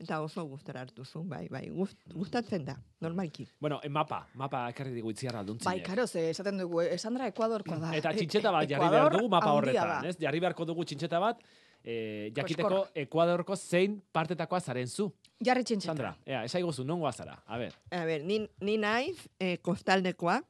eta 0.00 0.20
oso 0.22 0.44
gustora 0.48 0.80
hartu 0.80 1.04
zun, 1.04 1.28
bai, 1.28 1.46
bai, 1.48 1.68
gust, 1.68 1.96
gustatzen 2.14 2.64
da, 2.64 2.76
normalki. 3.00 3.46
Bueno, 3.60 3.80
e, 3.82 3.88
mapa, 3.88 4.26
mapa 4.34 4.68
ekarri 4.70 4.94
digu 4.94 5.10
itziarra 5.10 5.40
alduntzinek. 5.40 5.74
Bai, 5.74 5.82
karo, 5.82 6.06
ze 6.06 6.30
esaten 6.30 6.56
dugu, 6.58 6.80
eh, 6.82 6.96
Sandra 6.98 7.26
Ekuadorkoa 7.28 7.78
da. 7.78 7.92
Eta 8.00 8.12
txintxeta 8.14 8.50
bat 8.50 8.68
jarri 8.68 8.88
behar 8.88 9.12
dugu 9.12 9.28
mapa 9.28 9.52
horretan, 9.52 10.04
ez? 10.06 10.16
Jarri 10.18 10.40
beharko 10.40 10.64
dugu 10.64 10.84
txintxeta 10.84 11.20
bat, 11.20 11.42
eh, 11.84 12.32
jakiteko 12.34 12.68
Koskorra. 12.68 12.90
Ekuadorko 12.94 13.56
zein 13.56 14.00
partetakoa 14.12 14.60
zaren 14.60 14.86
zu. 14.88 15.12
Jarri 15.44 15.64
txintxeta. 15.64 15.92
Sandra, 15.94 16.16
ea, 16.26 16.44
esaiguzu, 16.44 16.84
nongoa 16.84 17.12
zara? 17.12 17.42
A 17.46 17.58
ber, 17.58 17.74
A 17.90 18.04
ber, 18.04 18.24
ni, 18.24 18.48
ni 18.62 18.78
naiz 18.78 19.28
eh, 19.38 19.58
kostaldekoa, 19.62 20.42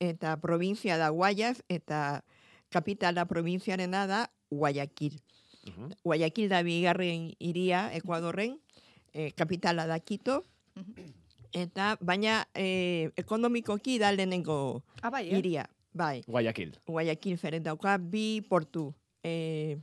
eta 0.00 0.36
provintzia 0.40 0.96
da 0.96 1.10
Guayas, 1.10 1.62
eta 1.68 2.24
kapitala 2.80 3.26
provintziarena 3.26 4.06
da 4.06 4.30
Guayaquil. 4.50 5.18
uh 5.66 5.90
Guayaquil 6.04 6.48
da 6.48 6.62
bigarren 6.62 7.34
iria 7.38 7.90
Ekuadorren, 7.92 8.56
eh, 9.12 9.32
kapitala 9.36 9.86
da 9.86 9.98
Quito, 10.00 10.46
eta 11.52 11.96
baina 12.00 12.46
eh, 12.54 13.10
ekonomikoki 13.16 13.98
da 13.98 14.12
lehenengo 14.12 14.82
Ah, 15.02 15.10
bai, 15.10 15.28
eh? 15.28 15.38
iria. 15.38 15.66
Bai, 15.92 16.22
Guayaquil. 16.26 16.78
Guayaquil 16.86 17.36
feren 17.36 17.62
dauka 17.66 17.98
bi 17.98 18.40
portu. 18.48 18.94
Eh, 19.22 19.76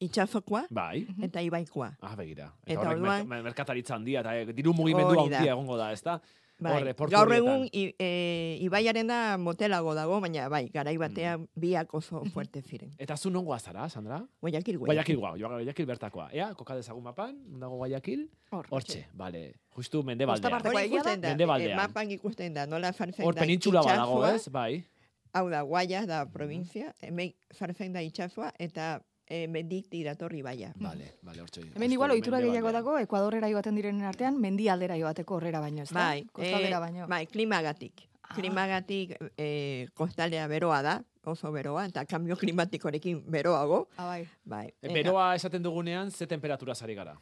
itxazokoa 0.00 0.64
Bai. 0.70 1.04
eta 1.20 1.42
ibaikoa. 1.42 1.90
Ah, 2.00 2.14
begira. 2.16 2.54
Eta, 2.64 2.80
Eta 2.80 2.90
orduan- 2.94 3.26
merka- 3.28 3.42
merkataritza 3.42 3.94
handia, 3.96 4.20
eta 4.20 4.32
eh, 4.38 4.46
diru 4.54 4.72
mugimendu 4.72 5.18
handia 5.20 5.50
egongo 5.52 5.76
da, 5.76 5.92
ez 5.92 6.00
da? 6.02 6.20
Bai, 6.60 6.72
Horre, 6.76 6.92
portu 6.94 7.14
gaur 7.16 7.32
egun 7.32 7.62
i, 7.72 7.86
e, 7.98 8.58
ibaiarena 8.60 9.38
motelago 9.40 9.94
dago, 9.96 10.18
baina 10.20 10.48
bai, 10.52 10.66
garai 10.74 10.96
batean 11.00 11.46
biak 11.56 11.94
oso 11.96 12.20
fuerte 12.34 12.60
ziren. 12.62 12.90
Eta 12.98 13.16
zu 13.16 13.30
nongoa 13.30 13.58
zara, 13.58 13.88
Sandra? 13.88 14.18
Guayaquil, 14.42 14.76
Guayaquil, 14.78 15.16
guau, 15.16 15.36
joa 15.40 15.48
Guayaquil 15.56 15.86
bertakoa. 15.88 16.28
Ea, 16.36 16.50
koka 16.54 16.76
dezagun 16.76 17.02
mapan, 17.02 17.32
non 17.48 17.60
dago 17.64 17.76
Guayaquil? 17.80 18.28
Hor, 18.52 18.66
Hortxe, 18.70 19.06
bale. 19.14 19.54
Justu 19.74 20.02
mendebaldea. 20.04 20.50
parte- 20.50 20.68
Hori 20.68 20.84
egia 20.84 20.90
da? 20.90 20.96
ikusten 21.00 21.20
da, 21.20 21.28
Mendebaldean. 21.28 21.70
eh, 21.72 21.76
mapan 21.80 22.10
ikusten 22.10 22.54
da, 22.54 22.66
nola 22.66 22.92
fartzen 22.92 23.24
Hor 23.24 23.34
penintxula 23.34 23.80
badago, 23.82 24.24
ez? 24.26 24.48
Bai. 24.50 24.84
Hau 25.32 25.48
da, 25.48 25.62
Guayas 25.62 26.06
da 26.06 26.24
provintzia, 26.28 26.92
hemen 27.00 27.32
fartzen 27.56 27.92
da 27.94 28.02
itxasoa, 28.02 28.52
eta 28.58 29.00
e, 29.30 29.46
mendik 29.48 29.86
datorri 30.04 30.42
baia. 30.42 30.72
Bale, 30.76 31.14
bale, 31.22 31.40
hortxe. 31.40 31.62
Hemen 31.74 31.92
igual 31.94 32.10
ohitura 32.10 32.40
gehiago 32.42 32.72
dago, 32.74 32.98
Ekuadorrera 32.98 33.48
joaten 33.48 33.76
direnen 33.78 34.04
artean, 34.04 34.40
mendi 34.42 34.68
aldera 34.68 34.96
joateko 34.98 35.36
horrera 35.38 35.60
baino, 35.62 35.82
ez 35.86 35.90
da? 35.90 36.08
Bai, 36.10 36.24
Kostaldera 36.32 36.76
eh, 36.76 36.80
baino. 36.80 37.06
bai, 37.08 37.26
klimagatik. 37.26 38.08
Ah. 38.22 38.34
Klimagatik 38.34 39.14
e, 39.38 39.88
kostaldea 39.94 40.46
beroa 40.50 40.82
da, 40.82 40.96
oso 41.24 41.52
beroa, 41.52 41.86
eta 41.86 42.04
kambio 42.06 42.36
klimatikorekin 42.36 43.22
beroago. 43.30 43.88
Ah, 43.96 44.06
bai. 44.06 44.28
Bai, 44.44 44.66
E, 44.82 44.92
beroa 44.92 45.34
esaten 45.38 45.62
dugunean, 45.62 46.10
ze 46.10 46.26
temperatura 46.26 46.74
sari 46.74 46.94
gara? 46.94 47.16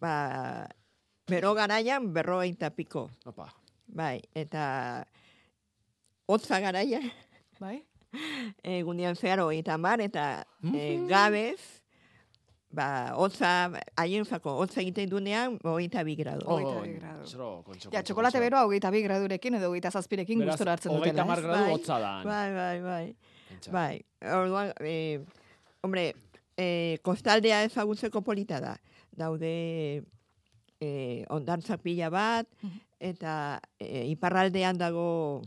ba, 0.00 0.68
bero 1.26 1.54
garaian 1.54 2.12
berrogeita 2.12 2.70
piko. 2.70 3.08
Opa. 3.24 3.48
Bai, 3.86 4.20
eta 4.34 5.04
hotza 6.26 6.60
garaia, 6.60 7.00
Bai? 7.60 7.82
Egunean 8.62 9.16
zehar 9.16 9.40
hogeita 9.40 9.78
mar, 9.78 10.00
eta 10.00 10.44
e, 10.62 10.96
Mhm. 10.96 11.06
gabez, 11.08 11.60
ba, 12.70 13.12
hotza, 13.14 13.70
haientzako 13.96 14.56
hotza 14.58 14.80
egiten 14.80 15.08
dunean, 15.10 15.58
hogeita 15.62 16.02
bi 16.04 16.16
gradu. 16.16 16.42
Oh. 16.46 16.56
Hogeita 16.58 16.82
bi 16.82 16.92
gradu. 16.98 17.26
Zero, 17.26 17.62
kontxo, 17.66 17.90
Ja, 17.92 18.02
txokolate 18.02 18.40
beroa 18.40 18.64
hogeita 18.66 18.90
bi 18.90 19.02
gradurekin 19.02 19.54
edo 19.54 19.70
hogeita 19.70 19.90
zazpirekin 19.90 20.42
gustora 20.44 20.72
hartzen 20.72 20.90
dutela, 20.92 21.12
Hogeita 21.12 21.24
mar 21.24 21.40
gradu 21.42 21.64
Bai, 21.64 21.72
hotza 21.72 21.98
da. 22.00 22.12
Bai, 22.24 22.50
bai, 22.54 22.80
bai. 22.82 23.16
Pentsa. 23.48 23.70
Bai, 23.70 24.04
orduan, 24.34 24.72
eh, 24.80 25.20
hombre, 25.82 26.14
eh, 26.56 26.98
kostaldea 27.02 27.62
ezagutzeko 27.64 28.22
polita 28.22 28.58
da. 28.60 28.76
Daude 29.14 30.02
eh, 30.80 31.24
ondartza 31.30 31.76
pila 31.78 32.10
bat, 32.10 32.48
eta 32.98 33.60
eh, 33.78 34.06
iparraldean 34.10 34.76
dago 34.76 35.42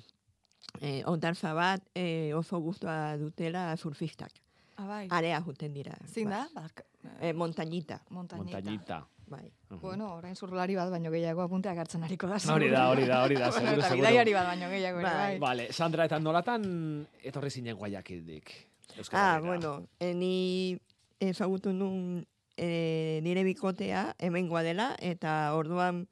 eh, 0.81 1.03
ondartza 1.05 1.53
bat 1.53 1.81
eh, 1.95 2.33
oso 2.35 2.59
guztua 2.59 3.17
dutela 3.17 3.75
surfistak. 3.77 4.31
Ah, 4.77 4.85
bai. 4.85 5.07
Area 5.09 5.41
juten 5.41 5.73
dira. 5.73 5.95
Zin 6.05 6.29
bai. 6.29 6.37
da? 6.37 6.61
Bak, 6.61 6.83
Eh, 7.21 7.31
montañita, 7.33 8.01
montañita. 8.09 8.57
Montañita. 8.59 9.07
bai. 9.27 9.51
Ujú. 9.71 9.79
Bueno, 9.81 10.13
orain 10.15 10.35
zurlari 10.35 10.75
bat 10.75 10.89
baino 10.91 11.09
gehiago 11.11 11.41
apunteak 11.41 11.77
hartzen 11.77 12.03
ariko 12.03 12.27
da. 12.27 12.35
Hori 12.53 12.69
da, 12.69 12.89
hori 12.89 13.05
da, 13.05 13.23
hori 13.23 13.35
da, 13.35 13.49
Bueno, 13.49 13.59
seguro, 13.59 13.79
eta 13.79 13.87
seguro. 13.89 14.07
bidaiari 14.07 14.33
bat 14.33 14.45
baino 14.47 14.69
gehiago 14.69 14.99
ere, 14.99 15.07
Bai. 15.07 15.15
bai. 15.31 15.39
Vale, 15.39 15.73
Sandra, 15.73 16.05
eta 16.05 16.19
nolatan 16.19 17.07
etorri 17.23 17.49
zinen 17.49 17.75
Guayaquildik? 17.77 18.51
Euskal 18.97 19.19
Ah, 19.19 19.39
bueno, 19.39 19.87
eh, 19.99 20.13
ni 20.13 20.77
ezagutu 21.19 21.71
nun 21.73 22.25
eh, 22.57 23.19
nire 23.23 23.43
bikotea 23.43 24.15
hemengoa 24.19 24.63
dela, 24.63 24.95
eta 24.99 25.53
orduan 25.55 26.07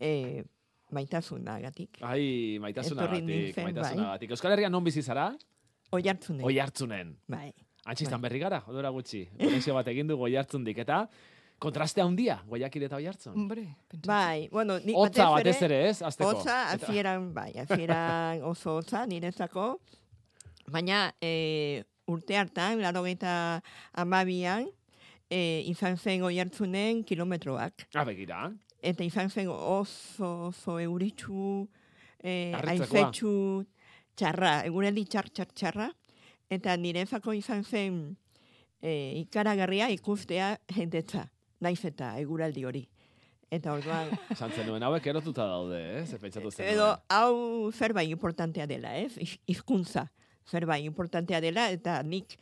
eh, 0.00 0.44
maitasunagatik. 0.94 2.00
Ai, 2.02 2.58
maitasunagatik, 2.62 3.54
bai. 3.56 3.64
maitasunagatik. 3.70 4.30
Euskal 4.36 4.52
Herrian 4.52 4.72
non 4.72 4.84
bizi 4.84 5.02
zara? 5.02 5.30
Oi 5.92 6.02
hartzunen. 6.08 6.44
Oi 6.46 6.58
hartzunen. 6.58 7.16
Bai. 7.30 7.52
Antxistan 7.86 8.20
berri 8.22 8.40
gara, 8.42 8.62
odora 8.66 8.90
gutxi. 8.90 9.26
Konexio 9.40 9.74
bat 9.76 9.88
egin 9.92 10.08
du 10.10 10.16
goi 10.18 10.34
hartzundik, 10.36 10.78
eta 10.82 11.04
kontraste 11.62 12.02
handia, 12.02 12.40
Guayaquil 12.48 12.84
eta 12.88 12.98
oi 12.98 13.06
hartzun. 13.08 13.34
Hombre, 13.38 13.62
pentsatzen. 13.88 14.10
Bai, 14.10 14.48
bueno, 14.52 14.78
nik 14.84 14.96
Hotza 14.98 15.28
batez 15.32 15.56
ere, 15.64 15.78
ez, 15.88 16.00
azteko. 16.04 16.32
Hotza, 16.34 16.56
Eta- 16.74 16.90
azieran, 16.90 17.30
bai, 17.34 17.52
azieran 17.62 18.42
oso 18.50 18.76
hotza, 18.80 19.06
niretzako. 19.08 19.68
Baina, 20.72 21.06
e, 21.22 21.84
urte 22.10 22.36
hartan, 22.36 22.82
laro 22.82 23.04
geita 23.06 23.62
amabian, 23.94 24.66
e, 25.30 25.62
izan 25.70 25.96
zen 25.96 26.26
oi 26.26 26.36
hartzunen 26.42 27.04
kilometroak. 27.06 27.86
Ah, 27.94 28.04
begira. 28.04 28.50
Eta 28.82 29.04
izan 29.04 29.30
zen 29.30 29.48
oso, 29.48 30.48
oso 30.48 30.78
euritxu, 30.80 31.66
e, 32.22 32.52
Harritzekoa. 32.54 33.06
aizetxu, 33.06 33.64
txarra, 34.16 34.64
egureli 34.68 35.04
txar, 35.04 35.30
txar, 35.30 35.48
txarra. 35.52 35.88
Eta 36.50 36.76
niretzako 36.76 37.32
izan 37.34 37.64
zen 37.64 38.16
e, 38.82 39.18
ikaragarria 39.24 39.88
ikustea 39.90 40.56
jendetza, 40.74 41.24
naiz 41.60 41.80
eta 41.84 42.12
eguraldi 42.20 42.64
hori. 42.64 42.84
Eta 43.50 43.72
orduan, 43.72 44.10
Esan 44.34 44.50
zenuen, 44.52 44.82
hauek 44.82 45.06
erotuta 45.06 45.46
daude, 45.46 45.80
ez? 46.00 46.08
Ze 46.10 46.18
pentsatu 46.18 46.50
zenuen. 46.50 46.74
Edo, 46.74 46.88
hau 47.08 47.70
zerbait 47.72 48.10
importantea 48.10 48.66
dela, 48.66 48.96
ez? 48.98 49.16
Iz- 49.22 49.38
Hizkuntza 49.46 50.08
zerbait 50.50 50.84
importantea 50.86 51.40
dela, 51.40 51.68
eta 51.70 52.00
nik 52.02 52.36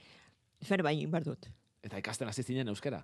zerbait 0.65 0.97
egin 0.99 1.11
behar 1.13 1.25
dut. 1.25 1.49
Eta 1.85 1.99
ikasten 2.01 2.29
hasi 2.29 2.43
zinen 2.43 2.69
euskera. 2.73 3.03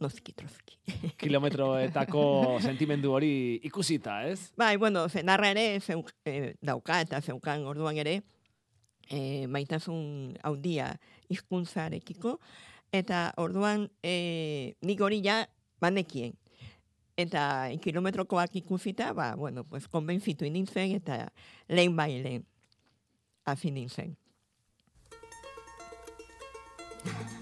Noski 0.00 0.32
troski. 0.32 0.78
Kilometroetako 1.20 2.22
sentimendu 2.66 3.12
hori 3.14 3.60
ikusita, 3.68 4.22
ez? 4.28 4.50
bai, 4.58 4.76
bueno, 4.80 5.08
zenarra 5.08 5.50
ere 5.52 5.80
zeuk, 5.80 6.10
eh, 6.24 6.54
dauka 6.62 7.00
eta 7.04 7.20
zeukan 7.20 7.66
orduan 7.68 8.00
ere, 8.00 8.22
eh, 9.10 9.46
maitasun 9.46 10.36
handia 10.42 10.94
hizkuntzarekiko 11.28 12.38
eta 12.92 13.30
orduan 13.38 13.88
eh, 14.02 14.74
nik 14.82 15.00
hori 15.00 15.20
ja 15.24 15.44
banekien. 15.80 16.34
Eta 17.20 17.68
kilometrokoak 17.84 18.54
ikusita, 18.62 19.12
ba, 19.12 19.34
bueno, 19.36 19.64
pues, 19.68 19.88
konbentzitu 19.92 20.48
nintzen 20.48 20.96
eta 20.96 21.26
lehen 21.68 21.96
bai 21.96 22.14
lehen 22.22 22.46
hasi 23.44 23.70
nintzen. 23.74 24.16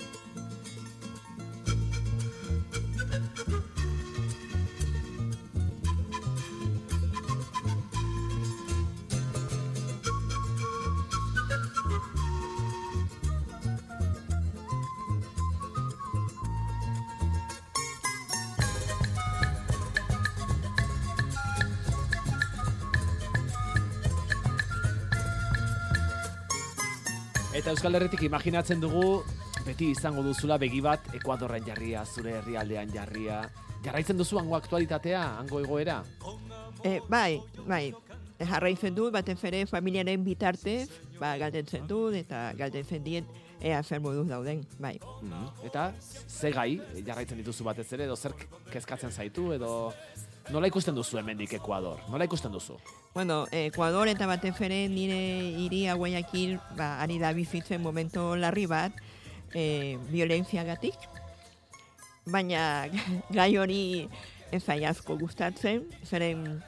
Eta 27.59 27.73
Euskal 27.75 27.97
Herritik 27.99 28.21
imaginatzen 28.23 28.79
dugu, 28.79 29.25
beti 29.67 29.89
izango 29.91 30.23
duzula 30.23 30.55
begi 30.63 30.79
bat 30.79 31.09
Ekuadorren 31.19 31.65
jarria, 31.67 32.05
zure 32.07 32.37
herrialdean 32.39 32.93
jarria. 32.95 33.41
Jarraitzen 33.83 34.21
duzu 34.21 34.39
hango 34.39 34.55
aktualitatea, 34.55 35.25
hango 35.41 35.59
egoera? 35.65 35.97
E, 36.87 37.01
bai, 37.11 37.41
bai, 37.67 37.89
jarraitzen 38.39 38.95
dut, 38.95 39.11
batez 39.17 39.41
ere 39.51 39.65
familiaren 39.67 40.23
bitartez, 40.23 40.87
ba, 41.19 41.33
galdetzen 41.41 41.91
dut, 41.91 42.15
eta 42.21 42.53
galdetzen 42.61 43.03
diet, 43.03 43.27
ea 43.59 43.83
zer 43.83 43.99
moduz 44.07 44.29
dauden, 44.31 44.63
bai. 44.79 44.95
Mhm. 45.19 45.67
Eta 45.67 45.91
ze 46.29 46.55
gai 46.55 46.71
jarraitzen 47.03 47.43
dituzu 47.43 47.67
batez 47.67 47.89
ere, 47.93 48.07
edo 48.07 48.15
zer 48.15 48.39
kezkatzen 48.71 49.11
zaitu, 49.11 49.51
edo 49.59 49.73
nola 50.51 50.69
ikusten 50.71 50.97
duzu 50.97 51.19
hemendik 51.21 51.53
Ekuador? 51.59 52.01
Nola 52.11 52.25
ikusten 52.29 52.53
duzu? 52.53 52.79
Bueno, 53.15 53.45
Ekuador 53.53 54.09
eta 54.09 54.27
batez 54.31 54.55
ere 54.65 54.87
nire 54.89 55.19
iria 55.65 55.95
Guayaquil, 55.95 56.59
ba, 56.77 56.97
ari 57.03 57.19
da 57.19 57.33
bizitzen 57.37 57.83
momento 57.83 58.35
larri 58.37 58.67
bat, 58.71 58.93
e, 59.55 59.99
violenziagatik, 60.11 60.97
baina 62.29 62.89
gai 63.37 63.55
hori 63.57 64.09
ez 64.53 64.65
asko 64.69 65.19
gustatzen, 65.19 65.85
zeren 66.05 66.63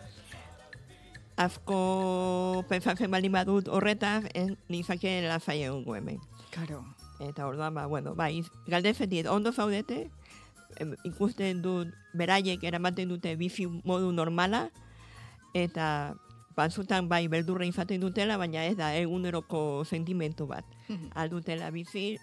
asko 1.40 2.64
pentsatzen 2.68 3.10
baldin 3.10 3.32
badut 3.32 3.68
horretaz, 3.68 4.24
ez 4.34 4.52
nizake 4.68 5.22
lazai 5.24 5.62
egongo 5.64 5.96
hemen. 5.96 6.20
Karo. 6.50 6.84
Eta 7.20 7.46
orduan, 7.46 7.74
ba, 7.74 7.86
bueno, 7.86 8.14
bai, 8.14 8.42
galdetzen 8.68 9.08
diet, 9.08 9.26
ondo 9.28 9.52
zaudete, 9.52 10.10
ikusten 11.04 11.62
dut, 11.62 11.92
beraiek 12.16 12.62
eramaten 12.64 13.08
dute 13.08 13.36
bizi 13.36 13.66
modu 13.66 14.12
normala, 14.12 14.68
eta 15.54 16.14
batzutan 16.56 17.08
bai 17.08 17.26
beldurra 17.28 17.66
izaten 17.68 18.00
dutela, 18.02 18.36
baina 18.40 18.64
ez 18.66 18.76
da 18.76 18.92
eguneroko 18.98 19.84
sentimentu 19.88 20.46
bat. 20.50 20.64
Aldutela 21.14 21.70
bizi 21.70 22.18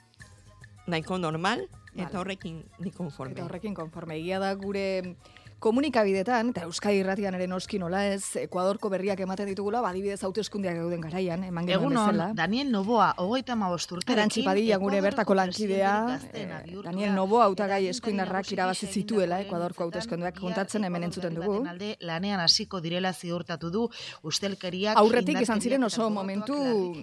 nahiko 0.87 1.17
normal, 1.17 1.65
eta 1.95 2.11
Vale. 2.11 2.19
horrekin 2.19 2.63
ni 2.79 2.91
konforme. 2.91 3.33
Eta 3.33 3.45
horrekin 3.47 3.75
konforme 3.75 4.19
egia 4.19 4.39
da 4.39 4.53
gure 4.55 5.15
komunikabidetan, 5.59 6.51
eta 6.53 6.65
Euskadi 6.67 6.99
irratian 7.01 7.33
ere 7.33 7.47
noski 7.49 7.79
nola 7.81 8.03
ez, 8.11 8.35
Ekuadorko 8.43 8.91
berriak 8.93 9.19
ematen 9.23 9.49
ditugula, 9.49 9.81
badibidez 9.81 10.19
hauteskundeak 10.27 10.77
gauden 10.77 11.01
garaian, 11.01 11.43
eman 11.47 11.65
genuen 11.65 11.87
Egunon, 11.87 12.11
bezala. 12.11 12.27
Daniel 12.37 12.69
Novoa, 12.71 13.07
hogeita 13.23 13.55
hamabost 13.55 13.91
urterekin. 13.91 14.19
Arantxi 14.19 14.43
Padilla 14.45 14.77
gure 14.77 15.01
bertako 15.01 15.37
lankidea, 15.37 15.93
eh, 16.33 16.45
Daniel 16.83 17.09
da. 17.09 17.15
Novo 17.15 17.41
hautagai 17.41 17.87
eskuindarrak 17.89 18.51
irabazi 18.53 18.87
zituela 18.87 19.41
Ekuadorko 19.41 19.87
hauteskundeak 19.87 20.37
kontatzen 20.39 20.83
hemen 20.83 21.07
entzuten 21.09 21.33
dugu. 21.35 21.63
alde 21.67 21.95
lanean 22.01 22.39
hasiko 22.39 22.79
direla 22.81 23.13
ziurtatu 23.13 23.71
du 23.71 23.89
ustelkeriak 24.23 24.97
Aurretik 24.97 25.41
izan 25.41 25.61
ziren 25.61 25.83
oso 25.83 26.09
momentu 26.09 26.55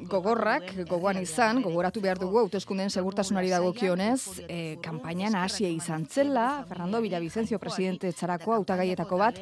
gogorrak, 0.09 0.71
gogoan 0.89 1.21
izan, 1.21 1.63
gogoratu 1.63 2.01
behar 2.01 2.19
dugu 2.19 2.39
hauteskundeen 2.39 2.91
segurtasunari 2.91 3.51
dagokionez, 3.51 4.45
eh, 4.49 4.79
kanpainan 4.83 5.35
hasia 5.35 5.69
izan 5.69 6.07
zela, 6.07 6.65
Fernando 6.69 7.01
Villavicencio 7.01 7.59
presidente 7.59 8.13
txarako 8.13 8.44
hautagaietako 8.53 9.19
bat, 9.19 9.39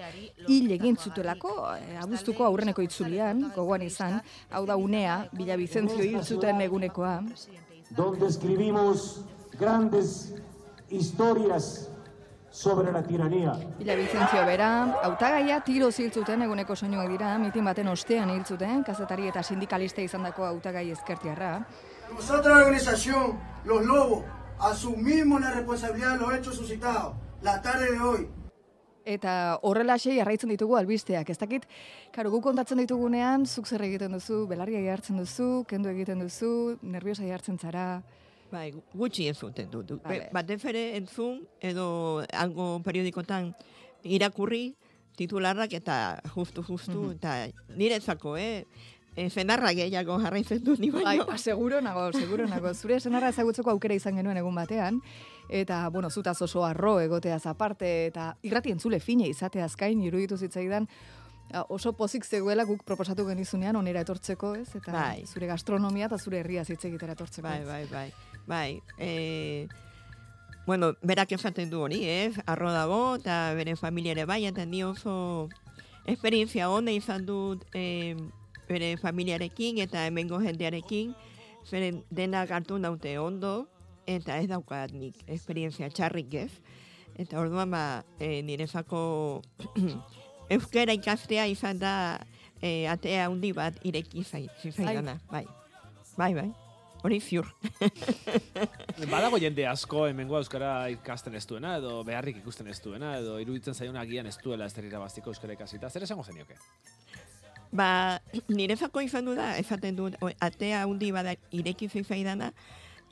hil 0.49 0.71
egin 0.71 0.97
zutelako, 0.97 1.69
eh, 1.77 1.99
abuztuko 2.01 2.45
aurreneko 2.45 2.83
itzulian, 2.83 3.53
gogoan 3.55 3.83
izan, 3.83 4.21
hau 4.51 4.67
da 4.67 4.77
unea, 4.77 5.29
Villavicencio 5.33 6.03
hil 6.03 6.23
zuten 6.23 6.61
egunekoa. 6.61 7.23
donde 7.91 8.27
escribimos 8.27 9.23
grandes 9.59 10.35
historias 10.88 11.91
sobre 12.51 12.93
la 12.93 13.03
tiranía. 13.03 13.53
Villavicencio 13.79 14.47
bera, 14.47 14.99
hautagaia 15.03 15.61
tiro 15.61 15.91
hil 15.91 16.12
zuten 16.12 16.43
eguneko 16.43 16.77
soinuak 16.77 17.09
dira, 17.09 17.38
mitin 17.38 17.65
baten 17.65 17.88
ostean 17.88 18.31
hil 18.31 18.45
zuten, 18.45 18.83
kazetari 18.85 19.29
eta 19.29 19.43
sindikalista 19.43 20.01
izandako 20.03 20.45
hautagai 20.45 20.91
ezkertiarra. 20.91 21.67
Nosotros, 22.12 22.47
la 22.47 22.65
organización 22.65 23.38
Los 23.65 23.85
Lobos, 23.85 24.25
asumimos 24.59 25.41
la 25.41 25.51
responsabilidad 25.51 26.12
de 26.12 26.19
los 26.19 26.35
hechos 26.35 26.57
suscitados 26.57 27.15
la 27.43 27.61
tarde 27.61 27.93
de 27.93 28.01
hoy. 28.01 28.29
Eta 29.05 29.59
horrelaxe 29.67 30.15
jarraitzen 30.15 30.51
ditugu 30.53 30.77
albisteak. 30.79 31.31
Ez 31.31 31.38
dakit, 31.38 31.67
karo, 32.15 32.31
gu 32.31 32.41
kontatzen 32.41 32.79
ditugunean, 32.79 33.47
zuk 33.47 33.67
zer 33.67 33.83
egiten 33.83 34.12
duzu, 34.15 34.47
belarria 34.47 34.83
hartzen 34.93 35.19
duzu, 35.19 35.65
kendu 35.69 35.91
egiten 35.91 36.23
duzu, 36.23 36.79
nerviosa 36.83 37.27
jartzen 37.27 37.59
zara. 37.59 38.03
Bai, 38.53 38.71
gutxi 38.95 39.27
entzuten 39.33 39.71
dut. 39.73 39.95
Vale. 40.05 40.29
Batez 40.33 40.61
ere 40.69 40.97
entzun, 40.99 41.41
edo 41.61 42.23
algo 42.37 42.81
periodikotan 42.85 43.55
irakurri, 44.05 44.75
titularrak 45.17 45.73
eta 45.73 46.21
justu-justu, 46.35 47.12
eta 47.17 47.47
niretzako, 47.77 48.37
eh? 48.37 48.67
E, 49.12 49.27
zenarra 49.29 49.75
gehiago 49.77 50.15
jarraitzen 50.23 50.62
dut 50.65 50.81
ni 50.81 50.88
Bai, 50.91 51.03
baino. 51.05 51.27
ba, 51.29 51.37
seguro 51.37 51.83
nago, 51.85 52.07
seguro 52.17 52.47
nago. 52.49 52.73
Zure 52.73 52.97
senarra 53.01 53.29
ezagutzeko 53.29 53.71
aukera 53.71 53.95
izan 53.95 54.17
genuen 54.17 54.38
egun 54.41 54.55
batean, 54.57 55.03
eta, 55.53 55.88
bueno, 55.91 56.11
zutaz 56.11 56.41
oso 56.43 56.65
arro 56.65 56.99
egoteaz 57.01 57.45
aparte, 57.47 58.07
eta 58.07 58.33
irrati 58.43 58.73
entzule 58.73 59.01
fine 59.01 59.29
izateaz 59.29 59.75
gain, 59.77 60.01
iruditu 60.01 60.38
zitzaidan, 60.38 60.88
oso 61.69 61.93
pozik 61.93 62.25
zegoela 62.25 62.65
guk 62.65 62.83
proposatu 62.88 63.27
genizunean 63.29 63.77
onera 63.77 64.01
etortzeko, 64.01 64.55
ez? 64.57 64.71
Eta 64.79 64.93
Bai. 64.93 65.25
zure 65.27 65.47
gastronomia 65.51 66.09
eta 66.09 66.19
zure 66.19 66.41
herria 66.41 66.65
hitz 66.65 66.85
egitera 66.88 67.12
etortzeko. 67.12 67.47
Bai, 67.49 67.65
bai, 67.65 67.85
bai. 67.91 68.07
Bai, 68.47 68.83
e, 68.99 69.69
bueno, 70.67 70.95
berak 71.03 71.33
esaten 71.37 71.71
du 71.71 71.83
hori, 71.83 72.01
ez? 72.09 72.38
Arro 72.47 72.73
dago, 72.73 73.17
eta 73.21 73.53
bere 73.55 73.77
familia 73.77 74.17
ere 74.17 74.25
bai, 74.25 74.45
eta 74.47 74.65
ni 74.65 74.83
oso 74.85 75.49
esperientzia 76.07 76.71
ona 76.71 76.91
izan 76.97 77.27
dut 77.27 77.67
e, 77.75 78.17
bere 78.69 78.97
familiarekin 78.97 79.79
eta 79.85 80.07
hemengo 80.07 80.41
jendearekin, 80.41 81.12
zeren 81.69 82.03
denak 82.11 82.51
hartu 82.51 82.79
naute 82.79 83.19
ondo, 83.19 83.69
eta 84.07 84.38
ez 84.38 84.49
daukat 84.51 84.93
nik 84.93 85.19
esperientzia 85.27 85.88
txarrik 85.91 86.35
ez. 86.35 86.51
Eta 87.19 87.38
orduan 87.41 87.71
ba, 87.71 88.03
e, 88.19 88.41
niretzako 88.43 89.43
euskera 90.55 90.95
ikastea 90.97 91.47
izan 91.53 91.79
da 91.79 91.95
e, 92.62 92.87
atea 92.88 93.27
handi 93.29 93.53
bat 93.53 93.77
ireki 93.85 94.25
zai- 94.25 94.49
zitzaidana. 94.62 95.19
Bai, 95.31 95.45
bai, 96.17 96.33
bai. 96.35 96.51
Hori 97.03 97.19
ziur. 97.19 97.49
Badago 99.11 99.38
jende 99.43 99.65
asko 99.67 100.05
hemengo 100.07 100.37
euskara 100.38 100.87
ikasten 100.93 101.35
ez 101.35 101.43
duena, 101.51 101.75
edo 101.81 101.97
beharrik 102.07 102.37
ikusten 102.38 102.69
ez 102.71 102.79
duena, 102.81 103.17
edo 103.19 103.41
iruditzen 103.43 103.75
zaion 103.75 103.97
agian 103.99 104.29
ez 104.31 104.37
duela 104.38 104.69
ez 104.71 104.77
irabaztiko 104.79 105.33
euskara 105.35 105.57
ikasita. 105.57 105.91
Zer 105.91 106.07
esango 106.07 106.23
zenioke? 106.23 106.55
Ba, 107.73 108.21
niretzako 108.59 109.03
izan 109.03 109.27
du 109.27 109.35
da, 109.35 109.57
esaten 109.59 109.99
dut, 109.99 110.15
atea 110.38 110.85
handi 110.87 111.11
bada 111.12 111.35
ireki 111.51 111.88
zitzaidana, 111.88 112.53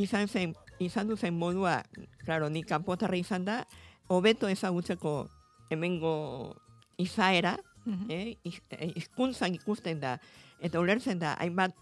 izan 0.00 0.28
zen, 0.28 0.54
izan 0.80 1.08
du 1.08 1.16
zen 1.16 1.34
modua, 1.36 1.82
claro, 2.24 2.48
ni 2.48 2.62
kanpotarra 2.64 3.16
izan 3.20 3.44
da, 3.44 3.64
hobeto 4.08 4.48
ezagutzeko 4.48 5.28
hemengo 5.70 6.56
izaera, 6.98 7.58
Mhm. 7.84 8.10
eh, 8.10 8.36
iz- 8.44 8.62
eh, 8.70 8.92
hizkuntzan 8.96 9.54
ikusten 9.54 10.00
da, 10.00 10.18
eta 10.60 10.80
ulertzen 10.80 11.18
da, 11.18 11.34
hainbat 11.40 11.74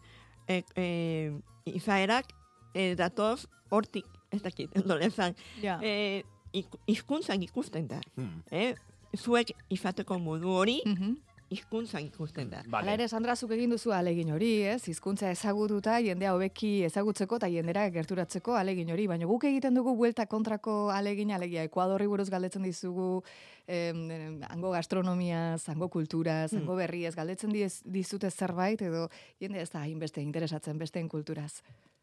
eh, 0.48 0.62
eh, 0.76 1.32
izaerak 1.64 2.26
eh, 2.74 2.94
datoz 2.96 3.46
hortik, 3.70 4.06
ez 4.30 4.42
dakit, 4.42 4.74
nola 4.86 5.04
esan, 5.04 5.34
Ja. 5.62 5.78
eh, 5.82 6.22
ik- 6.52 6.78
hizkuntzan 6.86 7.42
ikusten 7.42 7.88
da. 7.88 8.00
Hmm. 8.16 8.42
Eh? 8.50 8.74
Zuek 9.16 9.52
izateko 9.68 10.18
modu 10.18 10.48
hori, 10.48 10.80
Mhm. 10.84 11.14
Hizkuntzan 11.50 12.04
ikusten 12.06 12.50
da. 12.52 12.60
Hala 12.76 12.94
ere, 12.96 13.06
Sandra, 13.08 13.34
zuk 13.36 13.52
egin 13.56 13.72
duzu 13.72 13.92
alegin 13.96 14.30
hori, 14.34 14.50
ez? 14.68 14.82
Hizkuntza 14.90 15.30
ezagututa, 15.32 15.96
jendea 16.04 16.34
hobeki 16.36 16.72
ezagutzeko 16.88 17.38
eta 17.40 17.48
jendera 17.52 17.86
gerturatzeko 17.94 18.56
alegin 18.58 18.92
hori. 18.92 19.06
Baina 19.10 19.28
guk 19.30 19.48
egiten 19.48 19.78
dugu 19.78 19.94
buelta 19.96 20.26
kontrako 20.26 20.76
alegin, 20.94 21.32
alegia, 21.32 21.64
Ekuadorri 21.68 22.06
buruz 22.10 22.28
galdetzen 22.30 22.66
dizugu, 22.68 23.22
em, 23.66 24.10
em, 24.10 24.40
hango 24.50 24.72
gastronomia, 24.76 25.56
hango 25.66 25.88
kultura, 25.88 26.44
hango 26.52 26.76
berriez, 26.76 27.14
galdetzen 27.16 27.52
diez, 27.52 27.82
dizute 27.84 28.30
zerbait, 28.30 28.82
edo 28.82 29.08
jende 29.40 29.62
ez 29.62 29.70
da 29.70 29.80
hainbeste 29.86 30.20
interesatzen 30.20 30.78
besteen 30.78 31.08
kulturaz. 31.08 31.62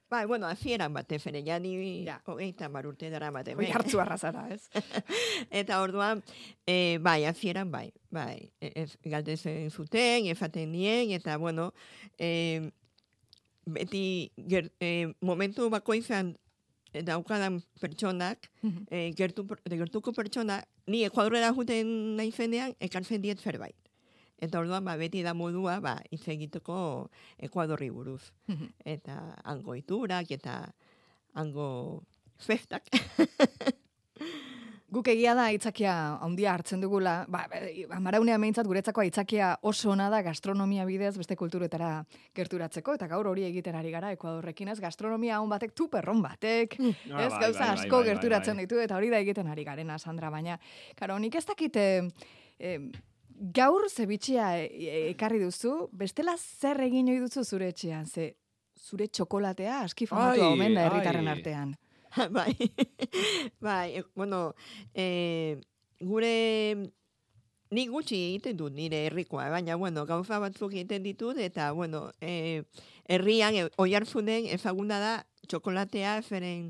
Bai, 0.10 0.26
bueno, 0.28 0.46
azieran 0.46 0.94
batez 0.94 1.26
ere, 1.28 1.42
ja 1.44 1.58
ni 1.60 2.04
Ja. 2.06 2.22
hogeita 2.26 2.70
mar 2.70 2.86
urte 2.86 3.10
dara 3.10 3.32
bate. 3.32 3.56
Hoi 3.56 3.66
hartzu 3.74 4.00
arrazara, 4.00 4.48
ez? 4.54 4.70
Eta 5.50 5.82
orduan, 5.82 6.22
e, 6.68 7.00
bai, 7.02 7.26
azieran 7.26 7.72
bai, 7.72 7.92
bai, 8.12 8.52
e- 8.62 8.72
ez, 8.84 8.98
galdezen 9.04 9.72
zuten, 9.72 10.28
efaten 10.28 10.72
nien, 10.72 11.12
eta 11.12 11.38
bueno, 11.38 11.74
e, 12.20 12.70
beti 13.66 14.32
ger, 14.48 14.72
e, 14.80 15.14
momentu 15.22 15.70
bakoizan 15.74 16.36
daukadan 16.94 17.60
pertsonak, 17.82 18.52
e, 18.90 19.12
gertu, 19.18 19.48
gertuko 19.66 20.14
pertsona, 20.14 20.62
ni 20.88 21.04
Ekuadorera 21.04 21.50
juten 21.52 22.16
naizenean, 22.16 22.76
ekartzen 22.80 23.22
diet 23.26 23.42
zerbait. 23.42 23.76
Eta 24.40 24.60
orduan, 24.60 24.84
ba, 24.84 24.98
beti 25.00 25.22
da 25.24 25.34
modua, 25.34 25.80
ba, 25.80 25.96
hitz 26.12 26.28
egiteko 26.28 27.10
Ekuadorri 27.40 27.90
buruz. 27.90 28.32
Eta 28.84 29.36
hango 29.44 29.76
iturak, 29.76 30.32
eta 30.32 30.72
hango 31.34 32.04
festak. 32.38 32.84
Guk 34.96 35.08
egia 35.12 35.34
da 35.36 35.48
aitzakia 35.50 35.92
handia 36.24 36.54
hartzen 36.54 36.80
dugula, 36.80 37.26
ba, 37.28 37.42
amaraunean 37.98 38.40
behintzat 38.40 38.68
guretzako 38.70 39.02
aitzakia 39.02 39.56
oso 39.66 39.90
ona 39.92 40.06
da 40.14 40.22
gastronomia 40.24 40.86
bidez 40.88 41.18
beste 41.18 41.36
kulturetara 41.36 41.90
gerturatzeko, 42.38 42.94
eta 42.96 43.08
gaur 43.12 43.28
hori 43.28 43.44
egiten 43.48 43.76
ari 43.76 43.92
gara 43.92 44.12
Ekuadorrekin 44.16 44.70
ez, 44.72 44.78
gastronomia 44.80 45.42
on 45.42 45.50
batek 45.52 45.74
tuperron 45.76 46.22
batek, 46.24 46.78
Ah, 46.80 47.26
ez, 47.26 47.32
bai, 47.34 47.42
gauza 47.42 47.60
bai, 47.60 47.68
bai, 47.68 47.74
asko 47.74 47.90
bai, 47.98 48.04
bai, 48.04 48.14
gerturatzen 48.14 48.56
bai. 48.56 48.68
ditu, 48.68 48.80
eta 48.80 48.96
hori 48.96 49.10
da 49.12 49.20
egiten 49.20 49.48
ari 49.52 49.66
garena, 49.68 49.98
Sandra, 50.00 50.30
baina, 50.30 50.60
karo, 50.96 51.18
nik 51.20 51.36
ez 51.36 51.46
dakite, 51.50 51.86
eh, 52.60 52.80
gaur 53.36 53.88
zebitxia 53.90 54.56
e- 54.64 55.10
ekarri 55.12 55.42
duzu, 55.44 55.90
bestela 55.92 56.36
zer 56.38 56.80
egin 56.86 57.10
ohi 57.12 57.22
duzu 57.24 57.44
zure 57.44 57.70
etxean, 57.74 58.06
ze 58.06 58.36
zure 58.80 59.08
txokolatea 59.08 59.82
aski 59.84 60.08
famatua 60.08 60.52
omen 60.54 60.76
da 60.76 60.88
herritarren 60.88 61.28
artean. 61.28 61.76
bai, 62.32 62.54
bai, 63.60 63.98
e, 64.00 64.04
bueno, 64.16 64.54
e, 64.94 65.60
gure 66.00 66.32
ni 67.76 67.88
gutxi 67.92 68.16
egiten 68.30 68.56
dut 68.58 68.76
nire 68.76 69.06
herrikoa, 69.10 69.50
baina, 69.52 69.76
bueno, 69.76 70.06
gauza 70.08 70.40
batzuk 70.40 70.72
egiten 70.74 71.04
ditut, 71.04 71.38
eta, 71.44 71.72
bueno, 71.76 72.08
e, 72.22 72.64
herrian, 73.12 73.56
e, 73.56 73.68
oiartzunen 73.82 74.48
ezaguna 74.56 75.00
da, 75.02 75.16
txokolatea, 75.50 76.22
zeren, 76.24 76.70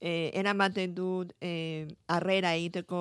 e, 0.00 0.30
eramaten 0.40 0.94
dut, 0.96 1.34
e, 1.42 1.88
arrera 2.08 2.54
egiteko, 2.56 3.00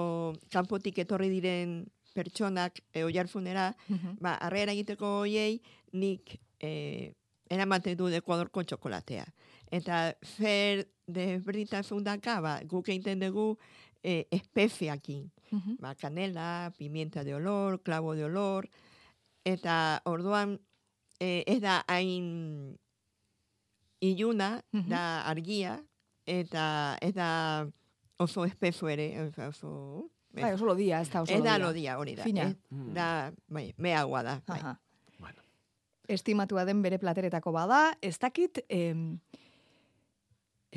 kanpotik 0.51 0.99
etorri 1.05 1.31
diren 1.31 1.85
pertsonak 2.17 2.81
e, 2.93 3.03
oiartzunera, 3.05 3.69
Mhm. 3.89 4.17
ba, 4.23 4.35
arrera 4.41 4.73
egiteko 4.73 5.19
hoiei, 5.21 5.59
nik 5.93 6.39
e, 6.59 7.13
eramaten 7.49 7.95
dut 7.97 8.13
Ekuadorko 8.17 8.63
txokolatea. 8.63 9.25
Eta 9.71 10.13
zer 10.25 10.87
desberdintasun 11.07 12.03
daka, 12.03 12.39
ba, 12.41 12.57
guk 12.65 12.89
egiten 12.89 13.19
dugu 13.21 13.57
e, 14.03 14.25
espeziakin. 14.31 15.29
Mhm. 15.51 15.77
Ba, 15.79 15.93
kanela, 15.95 16.71
pimienta 16.77 17.23
de 17.23 17.35
olor, 17.35 17.81
klabo 17.83 18.15
de 18.15 18.25
olor, 18.25 18.67
eta 19.45 20.01
orduan 20.05 20.57
e, 21.19 21.43
ez 21.47 21.61
da 21.61 21.83
hain 21.87 22.77
iluna, 24.01 24.61
Mhm. 24.73 24.89
da 24.89 25.21
argia, 25.25 25.79
eta 26.27 26.97
ez 27.01 27.13
da 27.15 27.67
oso 28.19 28.45
espeso 28.45 28.87
ere, 28.89 29.07
oso, 29.21 29.47
oso 29.47 29.71
Bai, 30.41 30.53
oso 30.53 30.65
lodia, 30.65 31.01
ez 31.01 31.09
da 31.09 31.21
oso 31.21 31.33
ez 31.33 31.43
da 31.43 31.57
lodia. 31.57 31.97
hori 31.97 32.15
da. 32.15 32.23
Fina. 32.23 32.49
Ez 32.49 32.93
da, 32.93 33.31
bai, 33.47 33.73
meagua 33.77 34.23
da. 34.23 34.41
Bai. 34.47 34.59
Aha. 34.59 34.79
Bueno. 35.19 35.41
Estimatua 36.07 36.65
den 36.65 36.81
bere 36.81 36.97
plateretako 36.97 37.51
bada, 37.51 37.97
ez 38.01 38.17
dakit, 38.19 38.63
em, 38.69 39.19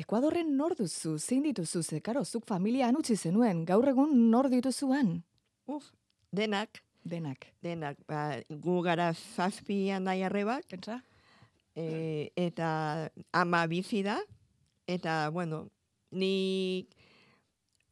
Ekuadorren 0.01 0.55
nor 0.57 0.73
duzu, 0.75 1.17
zein 1.19 1.43
dituzu, 1.43 1.83
ze, 1.83 1.99
karo, 2.01 2.23
zuk 2.23 2.45
familia 2.47 2.87
utzi 2.97 3.17
zenuen, 3.17 3.65
gaur 3.65 3.87
egun 3.89 4.29
nor 4.31 4.47
dituzuan? 4.49 5.23
Uf, 5.67 5.91
denak, 6.31 6.81
Denak. 7.03 7.47
denak, 7.61 7.97
ba, 8.07 8.39
gu 8.49 8.81
gara 8.81 9.13
zazpi 9.13 9.89
handai 9.89 10.23
arrebak, 10.23 10.65
Pentsa? 10.69 11.01
e, 11.75 12.31
eta 12.35 13.11
ama 13.33 13.67
bizi 13.67 14.01
da, 14.03 14.17
eta, 14.87 15.29
bueno, 15.29 15.69
ni 16.11 16.87
o, 16.87 17.00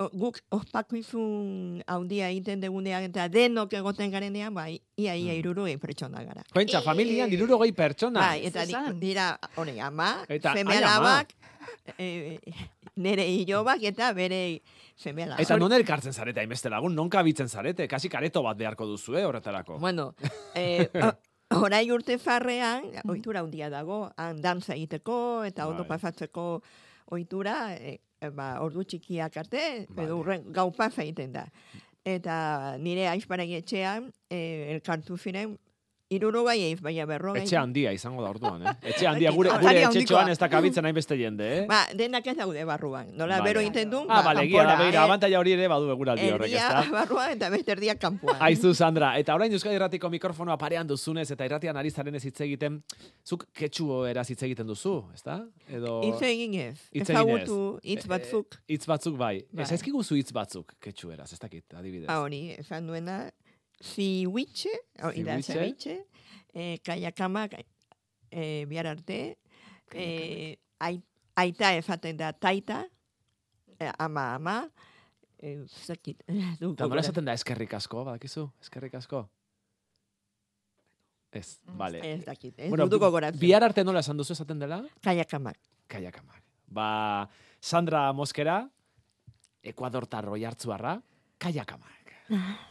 guk 0.07 0.39
ospakuizun 0.55 1.81
handia 1.91 2.29
egiten 2.31 2.61
degunean, 2.63 3.03
eta 3.09 3.25
denok 3.31 3.73
egoten 3.75 4.11
garenean, 4.13 4.53
bai, 4.55 4.79
ia, 4.95 5.15
ia, 5.15 5.33
Mm. 5.33 5.39
irurogei 5.41 5.77
pertsona 5.77 6.23
gara. 6.23 6.43
Pentsa, 6.53 6.81
familian 6.81 7.31
irurogei 7.33 7.73
pertsona. 7.73 8.19
Bai, 8.21 8.45
eta 8.47 8.63
dira, 8.95 9.37
hori, 9.57 9.77
ama, 9.79 10.23
Eta, 10.29 10.53
seme 10.55 10.77
alabak, 10.77 11.33
e, 11.97 12.39
nere 12.95 13.27
hilobak, 13.27 13.83
eta 13.83 14.13
bere 14.13 14.61
seme 14.95 15.23
alabak. 15.23 15.41
Eta 15.43 15.57
non 15.57 15.73
elkartzen 15.73 16.13
zarete, 16.13 16.39
hainbeste 16.39 16.69
lagun, 16.69 16.95
non 16.95 17.09
kabitzen 17.09 17.49
zarete, 17.49 17.85
kasi 17.87 18.07
kareto 18.07 18.41
bat 18.41 18.55
beharko 18.57 18.85
duzu, 18.87 19.17
eh, 19.17 19.25
horretarako. 19.25 19.79
Bueno, 19.79 20.13
eh, 20.55 20.87
o- 21.51 21.59
orai 21.59 21.91
urte 21.91 22.17
farrean, 22.17 22.85
ohitura 23.05 23.41
handia 23.41 23.69
dago, 23.69 24.13
han 24.15 24.39
dantza 24.41 24.75
egiteko 24.75 25.43
eta 25.43 25.67
ondo 25.67 25.83
Bai. 25.83 25.97
pasatzeko 25.97 26.61
ohitura, 27.11 27.75
eh, 27.75 27.95
eh, 27.95 27.99
ba, 28.35 28.49
ordu 28.63 28.83
txikiak 28.83 29.37
arte, 29.37 29.61
Vale. 29.89 30.05
edo 30.07 30.17
urren 30.19 30.43
gau 30.53 30.69
pasa 30.75 31.03
egiten 31.05 31.31
da. 31.31 31.45
Eta 32.05 32.77
nire 32.81 33.07
aizparagi 33.11 33.55
etxean, 33.59 34.11
eh, 34.31 34.71
elkartu 34.75 35.17
ziren, 35.17 35.57
irurogai 36.09 36.57
eiz, 36.65 36.79
baina 36.81 37.05
berrogei. 37.09 37.43
Etxe 37.43 37.57
handia 37.59 37.91
izango 37.93 38.23
da 38.23 38.31
orduan, 38.33 38.63
eh? 38.65 38.73
Etxe 38.91 39.07
handia, 39.11 39.31
gure, 39.35 39.51
gure 39.53 39.69
handikoa. 39.69 39.91
etxetxoan 39.91 40.31
ez 40.33 40.37
da 40.41 40.49
kabitzen 40.49 40.87
hainbeste 40.89 41.17
jende, 41.19 41.49
eh? 41.59 41.65
Ba, 41.69 41.83
denak 41.97 42.25
ez 42.31 42.35
daude 42.39 42.63
barruan. 42.65 43.11
Nola 43.17 43.37
Vale. 43.37 43.47
bero 43.49 43.61
egiten 43.63 43.91
du, 43.91 44.01
ah, 44.09 44.21
bale, 44.25 44.45
egia 44.47 44.65
da, 44.65 44.77
eh, 44.87 44.97
abantaila 45.03 45.41
hori 45.41 45.53
ere 45.53 45.67
badu 45.69 45.91
eguraldi 45.93 46.31
horrek, 46.33 46.55
ez 46.57 46.63
da? 46.65 46.81
barruan 46.97 47.35
eta 47.35 47.51
beste 47.53 47.75
erdia 47.75 47.95
kanpoan. 48.01 48.41
Aizu, 48.47 48.73
Sandra, 48.73 49.11
eta 49.21 49.35
orain 49.37 49.53
Euskadi 49.53 49.77
Irratiko 49.77 50.09
mikrofonoa 50.13 50.57
parean 50.61 50.89
duzunez 50.89 51.27
eta 51.35 51.45
irratian 51.45 51.77
ari 51.77 51.93
zaren 51.93 52.17
ez 52.17 52.23
hitz 52.25 52.39
egiten, 52.47 52.81
zuk 53.27 53.45
ketxu 53.53 54.01
eraz 54.09 54.25
hitz 54.33 54.41
egiten 54.49 54.69
duzu, 54.69 54.95
ezta? 55.13 55.39
Edo... 55.69 55.99
Hitz 56.07 56.21
egin 56.25 56.57
ez. 56.63 56.77
Hitz 56.89 57.09
egin 57.11 57.35
ez. 57.37 57.43
Ezagutu 57.45 57.59
hitz 57.83 58.05
batzuk. 58.09 58.57
Eh, 58.57 58.73
hitz 58.73 58.85
batzuk 58.89 59.19
bai. 59.19 59.35
Bai. 59.51 59.67
Ez 59.67 59.77
ezkiguzu 59.77 60.17
hitz 60.17 60.31
batzuk 60.33 60.73
ketxu 60.81 61.13
eraz, 61.13 61.29
ez 61.33 61.39
dakit, 61.41 61.65
adibidez. 61.77 62.09
Ah, 62.09 62.23
hori, 62.25 62.47
esan 62.57 62.89
duena, 62.89 63.21
zihuitxe, 63.83 64.69
hori 65.03 65.23
da, 65.23 65.37
Zihuitxe. 65.41 65.53
zihuitxe, 65.53 66.05
e, 66.53 66.77
kaiakama, 66.83 67.47
e, 68.31 68.65
bihar 68.69 68.87
arte, 68.87 69.37
e, 69.93 70.57
ai, 70.79 71.01
aita 71.35 71.73
esaten 71.77 72.17
da 72.17 72.33
taita, 72.33 72.83
e, 73.79 73.91
ama, 73.97 74.33
ama, 74.35 74.57
e, 75.41 75.55
du, 76.59 76.73
Eta 76.73 76.87
nola 76.87 77.01
esaten 77.01 77.25
da 77.25 77.33
eskerrik 77.33 77.73
asko, 77.73 78.03
badakizu? 78.05 78.49
Eskerrik 78.61 78.95
asko? 78.99 79.29
Ez, 81.31 81.59
bale. 81.77 81.99
Ez 82.03 82.25
dakit, 82.25 82.55
ez 82.57 82.69
Bueno, 82.69 82.87
duduko 82.89 83.11
goratzen. 83.13 83.39
bihar 83.39 83.63
arte 83.63 83.83
nola 83.85 83.99
esan 84.01 84.17
duzu 84.17 84.33
esaten 84.33 84.59
dela? 84.59 84.81
Kaiakamak. 85.05 85.57
Kaiakamak. 85.87 86.41
Ba, 86.67 87.29
Sandra 87.61 88.11
Moskera, 88.13 88.67
Ekuadortar 89.61 90.25
oi 90.31 90.43
hartzuarra, 90.47 91.01
kaiakamak. 91.37 92.13